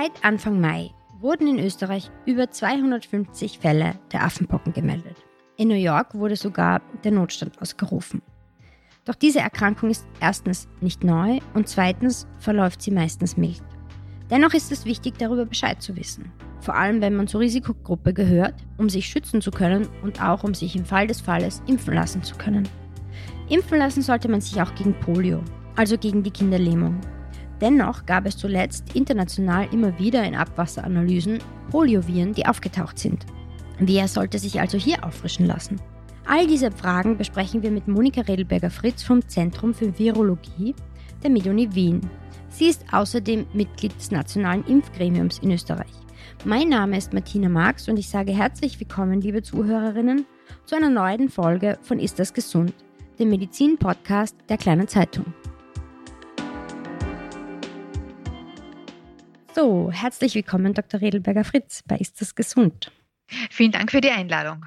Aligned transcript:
Seit 0.00 0.24
Anfang 0.24 0.58
Mai 0.62 0.92
wurden 1.20 1.46
in 1.46 1.58
Österreich 1.58 2.10
über 2.24 2.50
250 2.50 3.58
Fälle 3.58 3.96
der 4.12 4.24
Affenpocken 4.24 4.72
gemeldet. 4.72 5.16
In 5.58 5.68
New 5.68 5.74
York 5.74 6.14
wurde 6.14 6.36
sogar 6.36 6.80
der 7.04 7.12
Notstand 7.12 7.60
ausgerufen. 7.60 8.22
Doch 9.04 9.14
diese 9.14 9.40
Erkrankung 9.40 9.90
ist 9.90 10.06
erstens 10.18 10.68
nicht 10.80 11.04
neu 11.04 11.40
und 11.52 11.68
zweitens 11.68 12.26
verläuft 12.38 12.80
sie 12.80 12.92
meistens 12.92 13.36
mild. 13.36 13.62
Dennoch 14.30 14.54
ist 14.54 14.72
es 14.72 14.86
wichtig, 14.86 15.18
darüber 15.18 15.44
Bescheid 15.44 15.82
zu 15.82 15.94
wissen. 15.96 16.32
Vor 16.60 16.76
allem, 16.76 17.02
wenn 17.02 17.14
man 17.14 17.28
zur 17.28 17.40
Risikogruppe 17.40 18.14
gehört, 18.14 18.54
um 18.78 18.88
sich 18.88 19.04
schützen 19.04 19.42
zu 19.42 19.50
können 19.50 19.86
und 20.02 20.22
auch 20.22 20.44
um 20.44 20.54
sich 20.54 20.76
im 20.76 20.86
Fall 20.86 21.08
des 21.08 21.20
Falles 21.20 21.62
impfen 21.66 21.92
lassen 21.92 22.22
zu 22.22 22.36
können. 22.36 22.66
Impfen 23.50 23.76
lassen 23.76 24.00
sollte 24.00 24.30
man 24.30 24.40
sich 24.40 24.62
auch 24.62 24.74
gegen 24.76 24.98
Polio, 25.00 25.42
also 25.76 25.98
gegen 25.98 26.22
die 26.22 26.30
Kinderlähmung. 26.30 26.98
Dennoch 27.60 28.06
gab 28.06 28.26
es 28.26 28.36
zuletzt 28.36 28.94
international 28.94 29.68
immer 29.72 29.98
wieder 29.98 30.24
in 30.24 30.34
Abwasseranalysen 30.34 31.38
Polioviren, 31.70 32.32
die 32.32 32.46
aufgetaucht 32.46 32.98
sind. 32.98 33.26
Wer 33.78 34.08
sollte 34.08 34.38
sich 34.38 34.60
also 34.60 34.78
hier 34.78 35.04
auffrischen 35.04 35.46
lassen? 35.46 35.80
All 36.26 36.46
diese 36.46 36.70
Fragen 36.70 37.16
besprechen 37.16 37.62
wir 37.62 37.70
mit 37.70 37.88
Monika 37.88 38.22
Redelberger-Fritz 38.22 39.02
vom 39.02 39.26
Zentrum 39.26 39.74
für 39.74 39.98
Virologie 39.98 40.74
der 41.22 41.30
MedUni 41.30 41.74
Wien. 41.74 42.00
Sie 42.48 42.66
ist 42.66 42.84
außerdem 42.92 43.46
Mitglied 43.52 43.96
des 43.96 44.10
Nationalen 44.10 44.64
Impfgremiums 44.66 45.38
in 45.38 45.50
Österreich. 45.52 45.92
Mein 46.44 46.68
Name 46.68 46.96
ist 46.96 47.12
Martina 47.12 47.48
Marx 47.48 47.88
und 47.88 47.98
ich 47.98 48.08
sage 48.08 48.32
herzlich 48.32 48.78
willkommen, 48.80 49.20
liebe 49.20 49.42
Zuhörerinnen, 49.42 50.26
zu 50.64 50.76
einer 50.76 50.90
neuen 50.90 51.28
Folge 51.28 51.78
von 51.82 51.98
Ist 51.98 52.18
das 52.18 52.32
gesund, 52.32 52.74
dem 53.18 53.28
Medizin-Podcast 53.30 54.36
der 54.48 54.56
Kleinen 54.56 54.88
Zeitung. 54.88 55.26
So, 59.60 59.90
herzlich 59.92 60.34
willkommen, 60.34 60.72
Dr. 60.72 61.02
Redelberger 61.02 61.44
Fritz 61.44 61.82
bei 61.86 61.96
Ist 61.96 62.18
das 62.22 62.34
gesund? 62.34 62.90
Vielen 63.50 63.72
Dank 63.72 63.90
für 63.90 64.00
die 64.00 64.08
Einladung. 64.08 64.64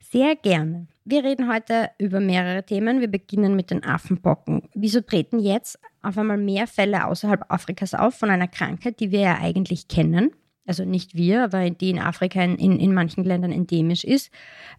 Sehr 0.00 0.36
gerne. 0.36 0.86
Wir 1.06 1.24
reden 1.24 1.50
heute 1.50 1.88
über 1.96 2.20
mehrere 2.20 2.62
Themen. 2.62 3.00
Wir 3.00 3.08
beginnen 3.08 3.56
mit 3.56 3.70
den 3.70 3.84
Affenpocken. 3.84 4.68
Wieso 4.74 5.00
treten 5.00 5.38
jetzt 5.38 5.78
auf 6.02 6.18
einmal 6.18 6.36
mehr 6.36 6.66
Fälle 6.66 7.06
außerhalb 7.06 7.50
Afrikas 7.50 7.94
auf 7.94 8.16
von 8.16 8.28
einer 8.28 8.48
Krankheit, 8.48 9.00
die 9.00 9.12
wir 9.12 9.20
ja 9.20 9.38
eigentlich 9.40 9.88
kennen? 9.88 10.32
Also 10.66 10.84
nicht 10.84 11.14
wir, 11.14 11.44
aber 11.44 11.70
die 11.70 11.88
in 11.88 11.98
Afrika 11.98 12.42
in, 12.42 12.56
in, 12.56 12.78
in 12.78 12.92
manchen 12.92 13.24
Ländern 13.24 13.52
endemisch 13.52 14.04
ist. 14.04 14.30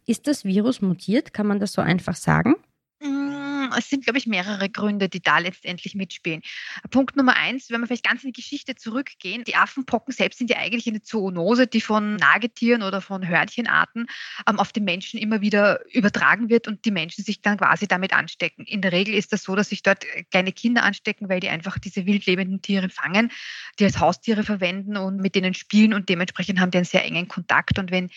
Ist 0.06 0.28
das 0.28 0.46
Virus 0.46 0.84
mutiert? 0.84 1.34
Kann 1.34 1.48
man 1.48 1.60
das 1.60 1.74
so 1.74 1.82
einfach 1.82 2.16
sagen? 2.16 2.54
Es 3.78 3.90
sind, 3.90 4.04
glaube 4.04 4.18
ich, 4.18 4.28
mehrere 4.28 4.70
Gründe, 4.70 5.10
die 5.10 5.22
da 5.22 5.40
letztendlich 5.40 5.96
mitspielen. 5.96 6.42
Punkt 6.90 7.16
Nummer 7.16 7.36
eins, 7.36 7.70
wenn 7.70 7.82
wir 7.82 7.88
vielleicht 7.88 8.06
ganz 8.06 8.24
in 8.24 8.32
die 8.32 8.42
Geschichte 8.42 8.76
zurückgehen, 8.76 9.44
die 9.44 9.56
Affenpocken 9.56 10.14
selbst 10.14 10.40
sind 10.40 10.50
ja 10.50 10.58
eigentlich 10.58 10.88
eine 10.88 11.02
Zoonose, 11.02 11.68
die 11.68 11.82
von 11.82 12.16
Nagetieren 12.16 12.84
oder 12.84 13.02
von 13.02 13.28
Hörnchenarten 13.28 14.08
ähm, 14.48 14.60
auf 14.60 14.72
den 14.72 14.84
Menschen 14.84 15.20
immer 15.20 15.42
wieder 15.42 15.80
übertragen 15.94 16.50
wird 16.50 16.68
und 16.68 16.86
die 16.86 16.92
Menschen 16.92 17.24
sich 17.24 17.42
dann 17.42 17.58
quasi 17.58 17.88
damit 17.88 18.14
anstecken. 18.14 18.66
In 18.66 18.82
der 18.82 18.92
Regel 18.92 19.14
ist 19.14 19.34
das 19.34 19.44
so, 19.44 19.56
dass 19.56 19.70
sich 19.70 19.84
dort 19.84 20.06
kleine 20.32 20.52
Kinder 20.52 20.84
anstecken, 20.84 21.30
weil 21.30 21.40
die 21.40 21.50
einfach 21.50 21.78
diese 21.80 22.06
wildlebenden 22.06 22.62
Tiere 22.62 22.90
fangen, 22.90 23.32
die 23.80 23.86
als 23.86 24.00
Haustiere 24.00 24.44
verwenden 24.44 24.98
und 24.98 25.18
mit 25.18 25.36
denen 25.36 25.54
spielen 25.54 25.94
und 25.94 26.10
dementsprechend 26.10 26.60
haben 26.60 26.72
die 26.72 26.78
einen 26.78 26.86
sehr 26.86 27.06
engen 27.06 27.28
Kontakt. 27.28 27.80
Und 27.80 27.92
wenn 27.92 28.10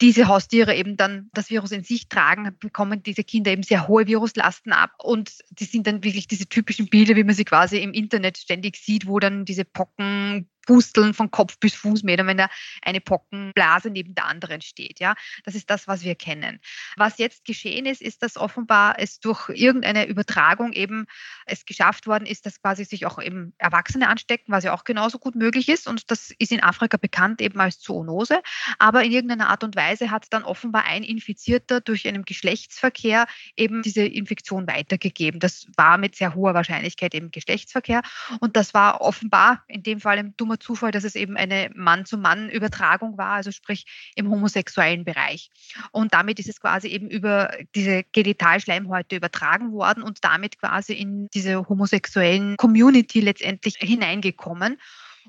diese 0.00 0.28
Haustiere 0.28 0.74
eben 0.74 0.96
dann 0.96 1.30
das 1.32 1.50
Virus 1.50 1.72
in 1.72 1.84
sich 1.84 2.08
tragen, 2.08 2.56
bekommen 2.58 3.02
diese 3.02 3.24
Kinder 3.24 3.50
eben 3.50 3.62
sehr 3.62 3.88
hohe 3.88 4.06
Viruslasten 4.06 4.72
ab 4.72 4.92
und 5.02 5.38
die 5.50 5.64
sind 5.64 5.86
dann 5.86 6.04
wirklich 6.04 6.26
diese 6.26 6.46
typischen 6.46 6.88
Bilder, 6.88 7.16
wie 7.16 7.24
man 7.24 7.34
sie 7.34 7.44
quasi 7.44 7.78
im 7.78 7.92
Internet 7.92 8.38
ständig 8.38 8.76
sieht, 8.76 9.06
wo 9.06 9.18
dann 9.18 9.44
diese 9.44 9.64
Pocken 9.64 10.48
Pusteln 10.70 11.14
von 11.14 11.32
Kopf 11.32 11.58
bis 11.58 11.74
Fußmeter, 11.74 12.24
wenn 12.28 12.36
da 12.36 12.48
eine 12.82 13.00
Pockenblase 13.00 13.90
neben 13.90 14.14
der 14.14 14.26
anderen 14.26 14.60
steht. 14.60 15.00
Ja, 15.00 15.16
das 15.42 15.56
ist 15.56 15.68
das, 15.68 15.88
was 15.88 16.04
wir 16.04 16.14
kennen. 16.14 16.60
Was 16.96 17.18
jetzt 17.18 17.44
geschehen 17.44 17.86
ist, 17.86 18.00
ist, 18.00 18.22
dass 18.22 18.36
offenbar 18.36 18.94
es 19.00 19.18
durch 19.18 19.48
irgendeine 19.48 20.06
Übertragung 20.06 20.72
eben 20.72 21.06
es 21.44 21.64
geschafft 21.64 22.06
worden 22.06 22.24
ist, 22.24 22.46
dass 22.46 22.62
quasi 22.62 22.84
sich 22.84 23.04
auch 23.04 23.20
eben 23.20 23.52
Erwachsene 23.58 24.08
anstecken, 24.08 24.52
was 24.52 24.62
ja 24.62 24.72
auch 24.72 24.84
genauso 24.84 25.18
gut 25.18 25.34
möglich 25.34 25.68
ist. 25.68 25.88
Und 25.88 26.08
das 26.12 26.30
ist 26.38 26.52
in 26.52 26.62
Afrika 26.62 26.98
bekannt 26.98 27.40
eben 27.40 27.58
als 27.58 27.80
Zoonose. 27.80 28.40
Aber 28.78 29.02
in 29.02 29.10
irgendeiner 29.10 29.48
Art 29.48 29.64
und 29.64 29.74
Weise 29.74 30.12
hat 30.12 30.26
dann 30.30 30.44
offenbar 30.44 30.84
ein 30.84 31.02
Infizierter 31.02 31.80
durch 31.80 32.06
einen 32.06 32.24
Geschlechtsverkehr 32.24 33.26
eben 33.56 33.82
diese 33.82 34.04
Infektion 34.04 34.68
weitergegeben. 34.68 35.40
Das 35.40 35.66
war 35.76 35.98
mit 35.98 36.14
sehr 36.14 36.36
hoher 36.36 36.54
Wahrscheinlichkeit 36.54 37.12
eben 37.16 37.32
Geschlechtsverkehr. 37.32 38.02
Und 38.38 38.56
das 38.56 38.72
war 38.72 39.00
offenbar 39.00 39.64
in 39.66 39.82
dem 39.82 39.98
Fall 39.98 40.16
ein 40.16 40.36
dummer 40.36 40.59
Zufall, 40.60 40.90
dass 40.90 41.04
es 41.04 41.14
eben 41.14 41.36
eine 41.36 41.70
Mann-zu-Mann-Übertragung 41.74 43.18
war, 43.18 43.32
also 43.32 43.50
sprich 43.50 43.84
im 44.14 44.30
homosexuellen 44.30 45.04
Bereich. 45.04 45.50
Und 45.92 46.14
damit 46.14 46.38
ist 46.38 46.48
es 46.48 46.60
quasi 46.60 46.88
eben 46.88 47.08
über 47.08 47.50
diese 47.74 48.04
Genitalschleimhäute 48.12 49.16
übertragen 49.16 49.72
worden 49.72 50.02
und 50.02 50.24
damit 50.24 50.58
quasi 50.58 50.94
in 50.94 51.28
diese 51.34 51.68
homosexuellen 51.68 52.56
Community 52.56 53.20
letztendlich 53.20 53.76
hineingekommen. 53.78 54.78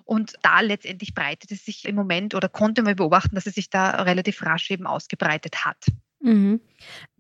Und 0.06 0.34
da 0.42 0.62
letztendlich 0.62 1.14
breitet 1.14 1.52
es 1.52 1.66
sich 1.66 1.86
im 1.86 1.96
Moment 1.96 2.34
oder 2.34 2.50
konnte 2.50 2.82
man 2.82 2.96
beobachten, 2.96 3.36
dass 3.36 3.46
es 3.46 3.56
sich 3.56 3.70
da 3.70 3.90
relativ 4.04 4.42
rasch 4.44 4.72
eben 4.72 4.88
ausgebreitet 4.88 5.66
hat. 5.66 5.86
Mhm 6.20 6.62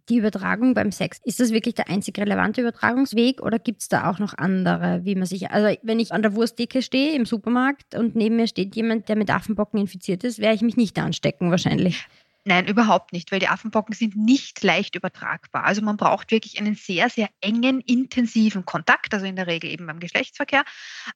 die 0.09 0.17
Übertragung 0.17 0.73
beim 0.73 0.91
Sex, 0.91 1.19
ist 1.23 1.39
das 1.39 1.51
wirklich 1.51 1.75
der 1.75 1.89
einzig 1.89 2.17
relevante 2.17 2.61
Übertragungsweg 2.61 3.41
oder 3.41 3.59
gibt 3.59 3.81
es 3.81 3.87
da 3.87 4.09
auch 4.09 4.19
noch 4.19 4.37
andere, 4.37 5.01
wie 5.03 5.15
man 5.15 5.25
sich, 5.25 5.51
also 5.51 5.75
wenn 5.83 5.99
ich 5.99 6.11
an 6.11 6.21
der 6.21 6.35
Wurstdecke 6.35 6.81
stehe 6.81 7.15
im 7.15 7.25
Supermarkt 7.25 7.95
und 7.95 8.15
neben 8.15 8.35
mir 8.35 8.47
steht 8.47 8.75
jemand, 8.75 9.09
der 9.09 9.15
mit 9.15 9.29
Affenbocken 9.29 9.79
infiziert 9.79 10.23
ist, 10.23 10.39
werde 10.39 10.55
ich 10.55 10.61
mich 10.61 10.77
nicht 10.77 10.97
anstecken 10.99 11.51
wahrscheinlich. 11.51 12.07
Nein, 12.43 12.67
überhaupt 12.67 13.13
nicht, 13.13 13.31
weil 13.31 13.37
die 13.39 13.49
Affenpocken 13.49 13.93
sind 13.93 14.15
nicht 14.15 14.63
leicht 14.63 14.95
übertragbar. 14.95 15.63
Also 15.63 15.83
man 15.83 15.95
braucht 15.95 16.31
wirklich 16.31 16.59
einen 16.59 16.73
sehr, 16.73 17.07
sehr 17.11 17.29
engen, 17.39 17.81
intensiven 17.81 18.65
Kontakt, 18.65 19.13
also 19.13 19.27
in 19.27 19.35
der 19.35 19.45
Regel 19.45 19.69
eben 19.69 19.85
beim 19.85 19.99
Geschlechtsverkehr 19.99 20.63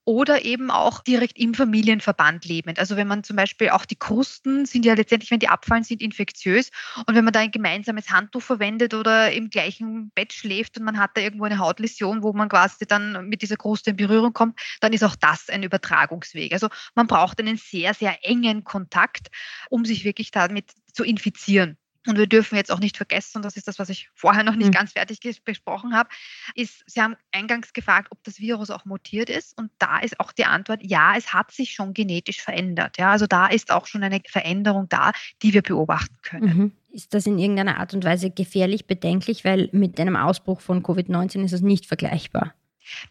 oder 0.04 0.46
eben 0.46 0.70
auch 0.70 1.02
direkt 1.02 1.40
im 1.40 1.56
Familienverband 1.56 2.46
lebend. 2.46 2.78
Also 2.78 2.96
wenn 2.96 3.08
man 3.08 3.24
zum 3.24 3.38
Beispiel 3.38 3.70
auch 3.70 3.86
die 3.86 3.96
Krusten 3.96 4.68
sind 4.68 4.86
ja 4.86 4.94
letztendlich, 4.94 5.32
wenn 5.32 5.40
die 5.40 5.48
abfallen, 5.48 5.84
sind 5.84 6.00
infektiös 6.00 6.70
und 7.08 7.16
wenn 7.16 7.24
man 7.24 7.34
da 7.34 7.40
ein 7.40 7.50
gemeinsames 7.50 8.12
Handtuch 8.12 8.44
verwendet 8.44 8.94
oder 8.94 9.32
im 9.32 9.50
gleichen 9.50 10.12
Bett 10.12 10.32
schläft 10.32 10.78
und 10.78 10.84
man 10.84 11.00
hat 11.00 11.18
da 11.18 11.22
irgendwo 11.22 11.46
eine 11.46 11.58
Hautläsion, 11.58 12.22
wo 12.22 12.34
man 12.34 12.50
quasi 12.50 12.86
dann 12.86 13.30
mit 13.30 13.42
dieser 13.42 13.58
Kruste 13.58 13.90
in 13.90 13.96
Berührung 13.98 14.34
kommt, 14.34 14.60
dann 14.80 14.94
ist 14.94 15.04
auch 15.04 15.16
das 15.16 15.50
ein 15.50 15.64
Übertragungsweg. 15.64 16.54
Also 16.54 16.70
man 16.94 17.08
braucht 17.08 17.40
einen 17.40 17.58
sehr, 17.58 17.96
sehr 17.96 18.24
engen 18.24 18.64
Kontakt, 18.64 19.30
um 19.72 19.86
sich 19.86 20.04
wirklich 20.06 20.30
damit 20.30 20.72
zu 20.96 21.04
infizieren. 21.04 21.78
Und 22.08 22.18
wir 22.18 22.28
dürfen 22.28 22.56
jetzt 22.56 22.72
auch 22.72 22.80
nicht 22.80 22.98
vergessen, 22.98 23.38
und 23.38 23.46
das 23.46 23.58
ist 23.58 23.68
das, 23.68 23.80
was 23.80 23.90
ich 23.90 24.10
vorher 24.14 24.44
noch 24.44 24.56
nicht 24.56 24.68
mhm. 24.68 24.74
ganz 24.74 24.92
fertig 24.92 25.20
besprochen 25.44 25.96
habe, 25.96 26.10
ist, 26.54 26.84
Sie 26.86 27.02
haben 27.02 27.16
eingangs 27.32 27.74
gefragt, 27.74 28.10
ob 28.12 28.24
das 28.24 28.40
Virus 28.40 28.70
auch 28.70 28.86
mutiert 28.86 29.30
ist. 29.30 29.58
Und 29.58 29.72
da 29.80 30.00
ist 30.00 30.20
auch 30.20 30.32
die 30.32 30.46
Antwort, 30.46 30.82
ja, 30.84 31.16
es 31.18 31.34
hat 31.34 31.52
sich 31.52 31.72
schon 31.72 31.94
genetisch 31.94 32.42
verändert. 32.42 32.98
Ja, 32.98 33.12
also 33.12 33.26
da 33.26 33.48
ist 33.48 33.72
auch 33.72 33.88
schon 33.88 34.04
eine 34.04 34.22
Veränderung 34.28 34.88
da, 34.90 35.12
die 35.42 35.54
wir 35.54 35.64
beobachten 35.64 36.16
können. 36.22 36.58
Mhm. 36.58 36.72
Ist 36.92 37.14
das 37.14 37.26
in 37.26 37.40
irgendeiner 37.40 37.80
Art 37.80 37.94
und 37.94 38.06
Weise 38.06 38.30
gefährlich, 38.30 38.86
bedenklich, 38.86 39.44
weil 39.44 39.70
mit 39.72 40.00
einem 40.00 40.16
Ausbruch 40.16 40.62
von 40.62 40.84
Covid-19 40.84 41.44
ist 41.44 41.54
es 41.54 41.62
nicht 41.62 41.88
vergleichbar? 41.88 42.54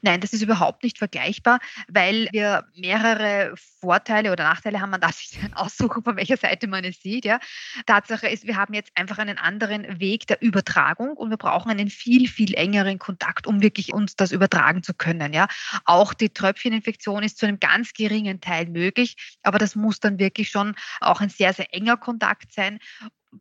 Nein, 0.02 0.20
das 0.20 0.32
ist 0.32 0.42
überhaupt 0.42 0.82
nicht 0.82 0.98
vergleichbar, 0.98 1.58
weil 1.88 2.28
wir 2.32 2.66
mehrere 2.74 3.54
Vorteile 3.80 4.32
oder 4.32 4.44
Nachteile 4.44 4.80
haben. 4.80 4.90
Man 4.90 5.00
darf 5.00 5.16
sich 5.16 5.38
aussuchen, 5.54 6.02
von 6.02 6.16
welcher 6.16 6.36
Seite 6.36 6.66
man 6.66 6.84
es 6.84 7.00
sieht. 7.00 7.24
Ja. 7.24 7.38
Tatsache 7.86 8.28
ist, 8.28 8.46
wir 8.46 8.56
haben 8.56 8.74
jetzt 8.74 8.90
einfach 8.94 9.18
einen 9.18 9.38
anderen 9.38 10.00
Weg 10.00 10.26
der 10.26 10.40
Übertragung 10.42 11.10
und 11.16 11.30
wir 11.30 11.36
brauchen 11.36 11.70
einen 11.70 11.90
viel, 11.90 12.28
viel 12.28 12.54
engeren 12.54 12.98
Kontakt, 12.98 13.46
um 13.46 13.62
wirklich 13.62 13.92
uns 13.92 14.16
das 14.16 14.32
übertragen 14.32 14.82
zu 14.82 14.94
können. 14.94 15.32
Ja. 15.32 15.48
Auch 15.84 16.14
die 16.14 16.30
Tröpfcheninfektion 16.30 17.22
ist 17.22 17.38
zu 17.38 17.46
einem 17.46 17.60
ganz 17.60 17.92
geringen 17.92 18.40
Teil 18.40 18.66
möglich, 18.66 19.16
aber 19.42 19.58
das 19.58 19.74
muss 19.74 20.00
dann 20.00 20.18
wirklich 20.18 20.50
schon 20.50 20.74
auch 21.00 21.20
ein 21.20 21.28
sehr, 21.28 21.52
sehr 21.52 21.72
enger 21.74 21.96
Kontakt 21.96 22.52
sein. 22.52 22.78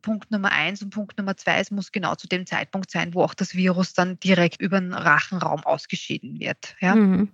Punkt 0.02 0.30
Nummer 0.30 0.52
eins 0.52 0.82
und 0.82 0.90
Punkt 0.90 1.18
Nummer 1.18 1.36
zwei, 1.36 1.58
es 1.58 1.70
muss 1.70 1.92
genau 1.92 2.14
zu 2.14 2.28
dem 2.28 2.46
Zeitpunkt 2.46 2.90
sein, 2.90 3.14
wo 3.14 3.22
auch 3.22 3.34
das 3.34 3.54
Virus 3.54 3.94
dann 3.94 4.18
direkt 4.20 4.60
über 4.60 4.80
den 4.80 4.92
Rachenraum 4.92 5.64
ausgeschieden 5.64 6.40
wird. 6.40 6.76
Ja? 6.80 6.94
Mhm. 6.94 7.30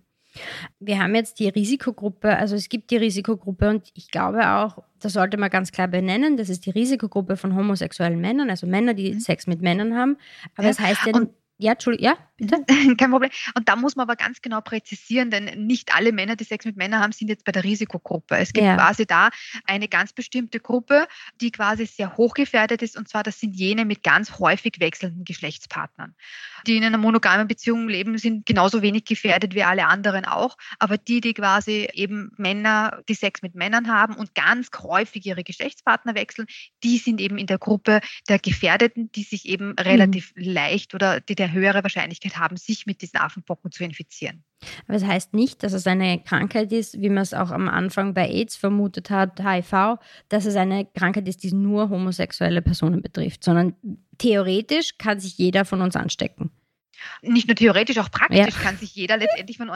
Wir 0.78 1.00
haben 1.00 1.14
jetzt 1.14 1.40
die 1.40 1.48
Risikogruppe, 1.48 2.36
also 2.36 2.54
es 2.54 2.68
gibt 2.68 2.90
die 2.92 2.96
Risikogruppe 2.96 3.68
und 3.68 3.90
ich 3.94 4.10
glaube 4.10 4.48
auch, 4.48 4.82
das 5.00 5.14
sollte 5.14 5.36
man 5.36 5.50
ganz 5.50 5.72
klar 5.72 5.88
benennen, 5.88 6.36
das 6.36 6.48
ist 6.48 6.66
die 6.66 6.70
Risikogruppe 6.70 7.36
von 7.36 7.56
homosexuellen 7.56 8.20
Männern, 8.20 8.48
also 8.48 8.66
Männer, 8.66 8.94
die 8.94 9.14
mhm. 9.14 9.20
Sex 9.20 9.46
mit 9.46 9.60
Männern 9.60 9.96
haben. 9.96 10.16
Aber 10.54 10.64
ja. 10.64 10.70
das 10.70 10.78
heißt 10.78 11.06
ja, 11.06 11.12
Ja, 11.60 11.72
Entschuldigung, 11.72 12.06
ja, 12.06 12.16
bitte. 12.38 12.64
Kein 12.96 13.10
Problem. 13.10 13.30
Und 13.54 13.68
da 13.68 13.76
muss 13.76 13.94
man 13.94 14.04
aber 14.04 14.16
ganz 14.16 14.40
genau 14.40 14.62
präzisieren, 14.62 15.30
denn 15.30 15.66
nicht 15.66 15.94
alle 15.94 16.10
Männer, 16.10 16.34
die 16.34 16.44
Sex 16.44 16.64
mit 16.64 16.76
Männern 16.76 17.02
haben, 17.02 17.12
sind 17.12 17.28
jetzt 17.28 17.44
bei 17.44 17.52
der 17.52 17.64
Risikogruppe. 17.64 18.36
Es 18.38 18.54
gibt 18.54 18.64
ja. 18.64 18.76
quasi 18.76 19.04
da 19.04 19.28
eine 19.66 19.86
ganz 19.86 20.14
bestimmte 20.14 20.58
Gruppe, 20.58 21.06
die 21.42 21.52
quasi 21.52 21.84
sehr 21.84 22.16
hochgefährdet 22.16 22.80
ist, 22.80 22.96
und 22.96 23.10
zwar 23.10 23.22
das 23.22 23.40
sind 23.40 23.54
jene 23.54 23.84
mit 23.84 24.02
ganz 24.02 24.38
häufig 24.38 24.80
wechselnden 24.80 25.24
Geschlechtspartnern. 25.24 26.14
Die 26.66 26.78
in 26.78 26.84
einer 26.84 26.98
monogamen 26.98 27.46
Beziehung 27.46 27.88
leben, 27.88 28.16
sind 28.16 28.46
genauso 28.46 28.80
wenig 28.80 29.04
gefährdet 29.04 29.54
wie 29.54 29.62
alle 29.62 29.86
anderen 29.86 30.24
auch, 30.24 30.56
aber 30.78 30.96
die, 30.96 31.20
die 31.20 31.34
quasi 31.34 31.88
eben 31.92 32.32
Männer, 32.38 33.02
die 33.08 33.14
Sex 33.14 33.42
mit 33.42 33.54
Männern 33.54 33.88
haben 33.88 34.14
und 34.14 34.34
ganz 34.34 34.70
häufig 34.78 35.26
ihre 35.26 35.44
Geschlechtspartner 35.44 36.14
wechseln, 36.14 36.46
die 36.82 36.96
sind 36.96 37.20
eben 37.20 37.36
in 37.36 37.46
der 37.46 37.58
Gruppe 37.58 38.00
der 38.30 38.38
Gefährdeten, 38.38 39.12
die 39.12 39.24
sich 39.24 39.46
eben 39.46 39.74
relativ 39.78 40.32
mhm. 40.34 40.44
leicht 40.44 40.94
oder 40.94 41.20
die 41.20 41.34
der 41.34 41.49
höhere 41.52 41.82
Wahrscheinlichkeit 41.82 42.36
haben, 42.36 42.56
sich 42.56 42.86
mit 42.86 43.02
diesen 43.02 43.18
Affenpocken 43.18 43.70
zu 43.70 43.84
infizieren. 43.84 44.44
Aber 44.86 44.96
es 44.96 45.02
das 45.02 45.10
heißt 45.10 45.34
nicht, 45.34 45.62
dass 45.62 45.72
es 45.72 45.86
eine 45.86 46.22
Krankheit 46.22 46.72
ist, 46.72 47.00
wie 47.00 47.08
man 47.08 47.22
es 47.22 47.34
auch 47.34 47.50
am 47.50 47.68
Anfang 47.68 48.14
bei 48.14 48.28
AIDS 48.28 48.56
vermutet 48.56 49.10
hat, 49.10 49.40
HIV, 49.40 49.98
dass 50.28 50.44
es 50.44 50.56
eine 50.56 50.86
Krankheit 50.86 51.28
ist, 51.28 51.42
die 51.42 51.52
nur 51.52 51.88
homosexuelle 51.88 52.62
Personen 52.62 53.02
betrifft, 53.02 53.44
sondern 53.44 53.74
theoretisch 54.18 54.98
kann 54.98 55.18
sich 55.20 55.38
jeder 55.38 55.64
von 55.64 55.80
uns 55.80 55.96
anstecken 55.96 56.50
nicht 57.22 57.46
nur 57.46 57.54
theoretisch, 57.54 57.98
auch 57.98 58.10
praktisch 58.10 58.38
ja. 58.38 58.62
kann 58.62 58.76
sich 58.76 58.94
jeder 58.94 59.16
letztendlich 59.16 59.56
von, 59.56 59.70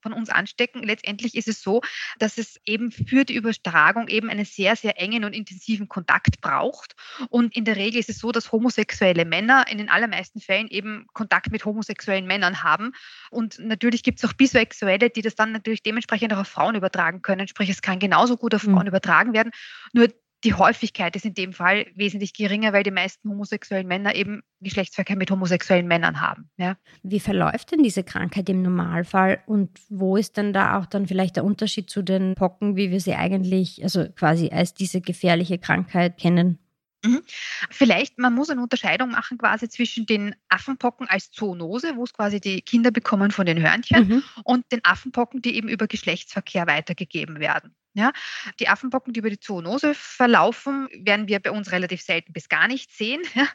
von, 0.00 0.12
uns 0.12 0.28
anstecken. 0.30 0.82
Letztendlich 0.82 1.34
ist 1.34 1.48
es 1.48 1.62
so, 1.62 1.80
dass 2.18 2.38
es 2.38 2.60
eben 2.64 2.92
für 2.92 3.24
die 3.24 3.34
Übertragung 3.34 4.08
eben 4.08 4.30
einen 4.30 4.44
sehr, 4.44 4.76
sehr 4.76 5.00
engen 5.00 5.24
und 5.24 5.34
intensiven 5.34 5.88
Kontakt 5.88 6.40
braucht. 6.40 6.94
Und 7.30 7.54
in 7.56 7.64
der 7.64 7.76
Regel 7.76 8.00
ist 8.00 8.08
es 8.08 8.18
so, 8.18 8.32
dass 8.32 8.52
homosexuelle 8.52 9.24
Männer 9.24 9.66
in 9.70 9.78
den 9.78 9.88
allermeisten 9.88 10.40
Fällen 10.40 10.68
eben 10.68 11.06
Kontakt 11.12 11.50
mit 11.50 11.64
homosexuellen 11.64 12.26
Männern 12.26 12.62
haben. 12.62 12.92
Und 13.30 13.58
natürlich 13.58 14.02
gibt 14.02 14.18
es 14.18 14.28
auch 14.28 14.32
Bisexuelle, 14.34 15.10
die 15.10 15.22
das 15.22 15.34
dann 15.34 15.52
natürlich 15.52 15.82
dementsprechend 15.82 16.32
auch 16.32 16.38
auf 16.38 16.48
Frauen 16.48 16.74
übertragen 16.74 17.22
können. 17.22 17.48
Sprich, 17.48 17.70
es 17.70 17.82
kann 17.82 17.98
genauso 17.98 18.36
gut 18.36 18.54
auf 18.54 18.64
mhm. 18.64 18.72
Frauen 18.72 18.82
mhm. 18.82 18.88
übertragen 18.88 19.32
werden. 19.32 19.52
Nur 19.92 20.08
die 20.44 20.54
Häufigkeit 20.54 21.16
ist 21.16 21.24
in 21.24 21.34
dem 21.34 21.52
Fall 21.52 21.86
wesentlich 21.94 22.34
geringer, 22.34 22.72
weil 22.72 22.82
die 22.82 22.90
meisten 22.90 23.30
homosexuellen 23.30 23.88
Männer 23.88 24.14
eben 24.14 24.42
Geschlechtsverkehr 24.60 25.16
mit 25.16 25.30
homosexuellen 25.30 25.86
Männern 25.86 26.20
haben. 26.20 26.50
Ja. 26.56 26.76
Wie 27.02 27.20
verläuft 27.20 27.72
denn 27.72 27.82
diese 27.82 28.04
Krankheit 28.04 28.48
im 28.48 28.62
Normalfall 28.62 29.42
und 29.46 29.70
wo 29.88 30.16
ist 30.16 30.36
denn 30.36 30.52
da 30.52 30.78
auch 30.78 30.86
dann 30.86 31.06
vielleicht 31.06 31.36
der 31.36 31.44
Unterschied 31.44 31.88
zu 31.88 32.02
den 32.02 32.34
Pocken, 32.34 32.76
wie 32.76 32.90
wir 32.90 33.00
sie 33.00 33.14
eigentlich, 33.14 33.82
also 33.82 34.06
quasi 34.10 34.50
als 34.50 34.74
diese 34.74 35.00
gefährliche 35.00 35.58
Krankheit 35.58 36.18
kennen? 36.18 36.58
Mhm. 37.04 37.22
Vielleicht, 37.70 38.18
man 38.18 38.34
muss 38.34 38.50
eine 38.50 38.62
Unterscheidung 38.62 39.10
machen 39.10 39.36
quasi 39.38 39.68
zwischen 39.68 40.06
den 40.06 40.34
Affenpocken 40.48 41.06
als 41.06 41.30
Zoonose, 41.30 41.96
wo 41.96 42.04
es 42.04 42.14
quasi 42.14 42.40
die 42.40 42.62
Kinder 42.62 42.90
bekommen 42.90 43.30
von 43.30 43.46
den 43.46 43.60
Hörnchen, 43.60 44.08
mhm. 44.08 44.22
und 44.44 44.70
den 44.72 44.84
Affenpocken, 44.84 45.42
die 45.42 45.56
eben 45.56 45.68
über 45.68 45.86
Geschlechtsverkehr 45.86 46.66
weitergegeben 46.66 47.40
werden. 47.40 47.74
Ja, 47.96 48.12
die 48.58 48.66
Affenpocken, 48.68 49.12
die 49.12 49.20
über 49.20 49.30
die 49.30 49.38
Zoonose 49.38 49.94
verlaufen, 49.94 50.88
werden 50.92 51.28
wir 51.28 51.38
bei 51.38 51.52
uns 51.52 51.70
relativ 51.70 52.02
selten 52.02 52.32
bis 52.32 52.48
gar 52.48 52.66
nicht 52.66 52.90
sehen, 52.90 53.22
ja, 53.34 53.46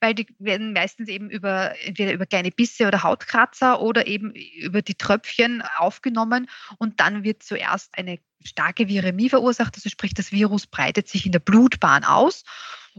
weil 0.00 0.14
die 0.14 0.26
werden 0.38 0.72
meistens 0.72 1.08
eben 1.08 1.28
über 1.28 1.74
entweder 1.84 2.12
über 2.12 2.24
kleine 2.24 2.52
Bisse 2.52 2.86
oder 2.86 3.02
Hautkratzer 3.02 3.80
oder 3.80 4.06
eben 4.06 4.32
über 4.34 4.82
die 4.82 4.94
Tröpfchen 4.94 5.62
aufgenommen 5.78 6.48
und 6.78 7.00
dann 7.00 7.24
wird 7.24 7.42
zuerst 7.42 7.98
eine 7.98 8.20
starke 8.44 8.86
Viremie 8.86 9.28
verursacht, 9.28 9.74
also 9.74 9.88
sprich 9.88 10.14
das 10.14 10.30
Virus 10.30 10.68
breitet 10.68 11.08
sich 11.08 11.26
in 11.26 11.32
der 11.32 11.40
Blutbahn 11.40 12.04
aus 12.04 12.44